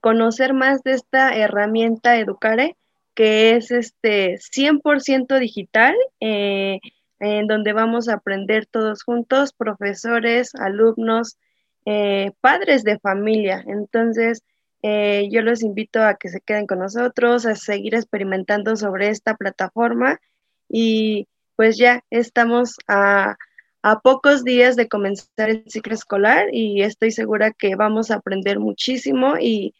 conocer 0.00 0.54
más 0.54 0.82
de 0.84 0.92
esta 0.92 1.34
herramienta 1.36 2.18
Educare, 2.18 2.76
que 3.14 3.56
es 3.56 3.72
este 3.72 4.38
100% 4.38 5.38
digital, 5.40 5.96
eh, 6.20 6.78
en 7.18 7.48
donde 7.48 7.72
vamos 7.72 8.08
a 8.08 8.14
aprender 8.14 8.66
todos 8.66 9.02
juntos, 9.02 9.52
profesores, 9.52 10.54
alumnos, 10.54 11.36
eh, 11.84 12.30
padres 12.40 12.84
de 12.84 12.98
familia. 13.00 13.64
Entonces, 13.66 14.42
eh, 14.82 15.28
yo 15.30 15.42
los 15.42 15.62
invito 15.62 16.02
a 16.02 16.14
que 16.14 16.28
se 16.28 16.40
queden 16.40 16.66
con 16.66 16.80
nosotros, 16.80 17.46
a 17.46 17.54
seguir 17.56 17.94
experimentando 17.94 18.76
sobre 18.76 19.08
esta 19.08 19.36
plataforma 19.36 20.20
y 20.68 21.28
pues 21.56 21.76
ya 21.76 22.04
estamos 22.10 22.76
a 22.88 23.36
a 23.82 24.00
pocos 24.00 24.44
días 24.44 24.76
de 24.76 24.88
comenzar 24.88 25.50
el 25.50 25.64
ciclo 25.68 25.94
escolar 25.94 26.46
y 26.52 26.82
estoy 26.82 27.10
segura 27.10 27.50
que 27.50 27.74
vamos 27.74 28.10
a 28.10 28.16
aprender 28.16 28.60
muchísimo 28.60 29.34
y 29.38 29.74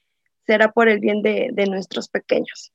será 0.44 0.72
por 0.72 0.88
el 0.88 0.98
bien 0.98 1.22
de, 1.22 1.52
nuestros 1.68 2.08
pequeños. 2.08 2.72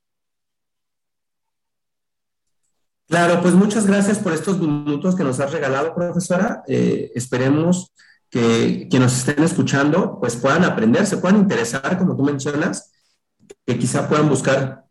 Claro, 3.08 3.42
pues 3.42 3.54
muchas 3.54 3.86
gracias 3.86 4.20
por 4.20 4.34
estos 4.34 4.60
minutos 4.60 5.16
que 5.16 5.24
nos 5.24 5.40
has 5.40 5.52
regalado, 5.52 5.94
profesora. 5.94 6.64
Eh, 6.68 7.12
esperemos 7.14 7.94
que 8.30 8.88
quienes 8.90 9.12
nos 9.12 9.28
estén 9.28 9.44
escuchando 9.44 10.20
pues 10.20 10.36
puedan 10.36 10.64
aprender, 10.64 11.06
se 11.06 11.18
puedan 11.18 11.38
interesar, 11.38 11.98
como 11.98 12.16
tú 12.16 12.24
mencionas, 12.24 12.92
que 13.66 13.78
quizá 13.78 14.08
puedan 14.08 14.30
buscar 14.30 14.86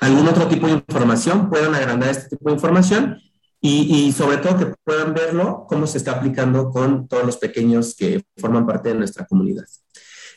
algún 0.00 0.28
otro 0.28 0.46
tipo 0.48 0.66
de 0.66 0.74
información, 0.74 1.48
puedan 1.48 1.74
agrandar 1.74 2.10
este 2.10 2.36
tipo 2.36 2.48
de 2.48 2.54
información 2.54 3.18
y, 3.64 4.10
sobre 4.10 4.38
todo 4.38 4.58
que 4.58 4.74
puedan 4.82 5.14
verlo 5.14 5.66
cómo 5.68 5.86
se 5.86 5.98
está 5.98 6.12
aplicando 6.12 6.70
con 6.70 7.06
todos 7.06 7.24
los 7.24 7.36
pequeños 7.36 7.94
que 7.94 8.24
forman 8.36 8.66
parte 8.66 8.88
de 8.88 8.96
nuestra 8.96 9.24
comunidad. 9.24 9.64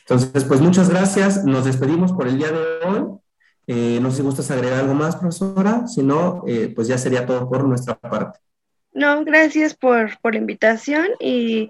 Entonces, 0.00 0.44
pues 0.44 0.60
muchas 0.60 0.88
gracias. 0.88 1.44
Nos 1.44 1.64
despedimos 1.64 2.12
por 2.12 2.28
el 2.28 2.38
día 2.38 2.52
de 2.52 2.86
hoy. 2.86 3.18
Eh, 3.66 3.98
no 4.00 4.12
sé 4.12 4.18
si 4.18 4.22
gustas 4.22 4.52
agregar 4.52 4.78
algo 4.78 4.94
más, 4.94 5.16
profesora. 5.16 5.88
Si 5.88 6.04
no, 6.04 6.44
eh, 6.46 6.72
pues 6.72 6.86
ya 6.86 6.98
sería 6.98 7.26
todo 7.26 7.48
por 7.48 7.64
nuestra 7.64 7.98
parte. 7.98 8.38
No, 8.92 9.24
gracias 9.24 9.74
por, 9.74 10.16
por 10.20 10.34
la 10.34 10.40
invitación 10.40 11.06
y 11.18 11.68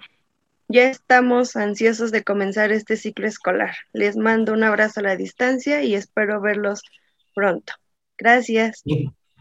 ya 0.69 0.89
estamos 0.89 1.57
ansiosos 1.57 2.11
de 2.13 2.25
comenzar 2.25 2.73
este 2.73 2.97
ciclo 2.97 3.27
escolar. 3.27 3.77
Les 3.93 4.17
mando 4.17 4.53
un 4.53 4.65
abrazo 4.65 5.01
a 5.01 5.05
la 5.05 5.17
distancia 5.17 5.83
y 5.83 5.95
espero 5.95 6.41
verlos 6.41 6.83
pronto. 7.35 7.73
Gracias. 8.19 8.83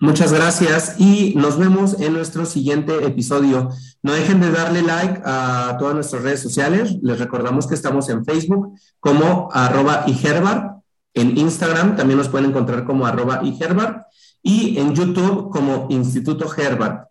Muchas 0.01 0.33
gracias 0.33 0.95
y 0.99 1.33
nos 1.35 1.57
vemos 1.57 1.99
en 2.01 2.13
nuestro 2.13 2.45
siguiente 2.45 3.05
episodio. 3.05 3.69
No 4.03 4.13
dejen 4.13 4.41
de 4.41 4.51
darle 4.51 4.81
like 4.81 5.21
a 5.23 5.77
todas 5.79 5.95
nuestras 5.95 6.21
redes 6.21 6.41
sociales. 6.41 6.97
Les 7.01 7.17
recordamos 7.17 7.65
que 7.65 7.75
estamos 7.75 8.09
en 8.09 8.25
Facebook 8.25 8.77
como 8.99 9.49
arroba 9.53 10.03
iherbar, 10.07 10.75
en 11.15 11.37
Instagram 11.37 11.95
también 11.95 12.17
nos 12.17 12.27
pueden 12.27 12.49
encontrar 12.49 12.83
como 12.83 13.07
arroba 13.07 13.39
iherbar 13.41 14.05
y 14.43 14.77
en 14.77 14.93
YouTube 14.93 15.49
como 15.49 15.87
Instituto 15.89 16.45
Herbert. 16.53 17.07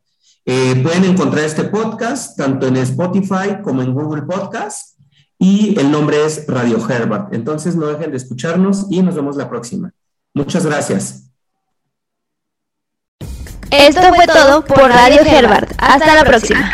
Eh, 0.46 0.80
pueden 0.82 1.04
encontrar 1.04 1.44
este 1.44 1.64
podcast 1.64 2.36
tanto 2.36 2.66
en 2.66 2.76
Spotify 2.76 3.62
como 3.62 3.82
en 3.82 3.94
Google 3.94 4.22
Podcast 4.22 4.98
y 5.38 5.78
el 5.78 5.90
nombre 5.90 6.24
es 6.24 6.46
Radio 6.46 6.78
Herbert. 6.86 7.32
Entonces 7.32 7.76
no 7.76 7.86
dejen 7.86 8.10
de 8.10 8.18
escucharnos 8.18 8.86
y 8.90 9.02
nos 9.02 9.14
vemos 9.14 9.36
la 9.36 9.48
próxima. 9.48 9.92
Muchas 10.34 10.66
gracias. 10.66 11.30
Esto 13.70 14.14
fue 14.14 14.26
todo 14.26 14.64
por 14.64 14.88
Radio 14.90 15.22
Herbert. 15.22 15.72
Hasta 15.78 16.14
la 16.14 16.24
próxima. 16.24 16.70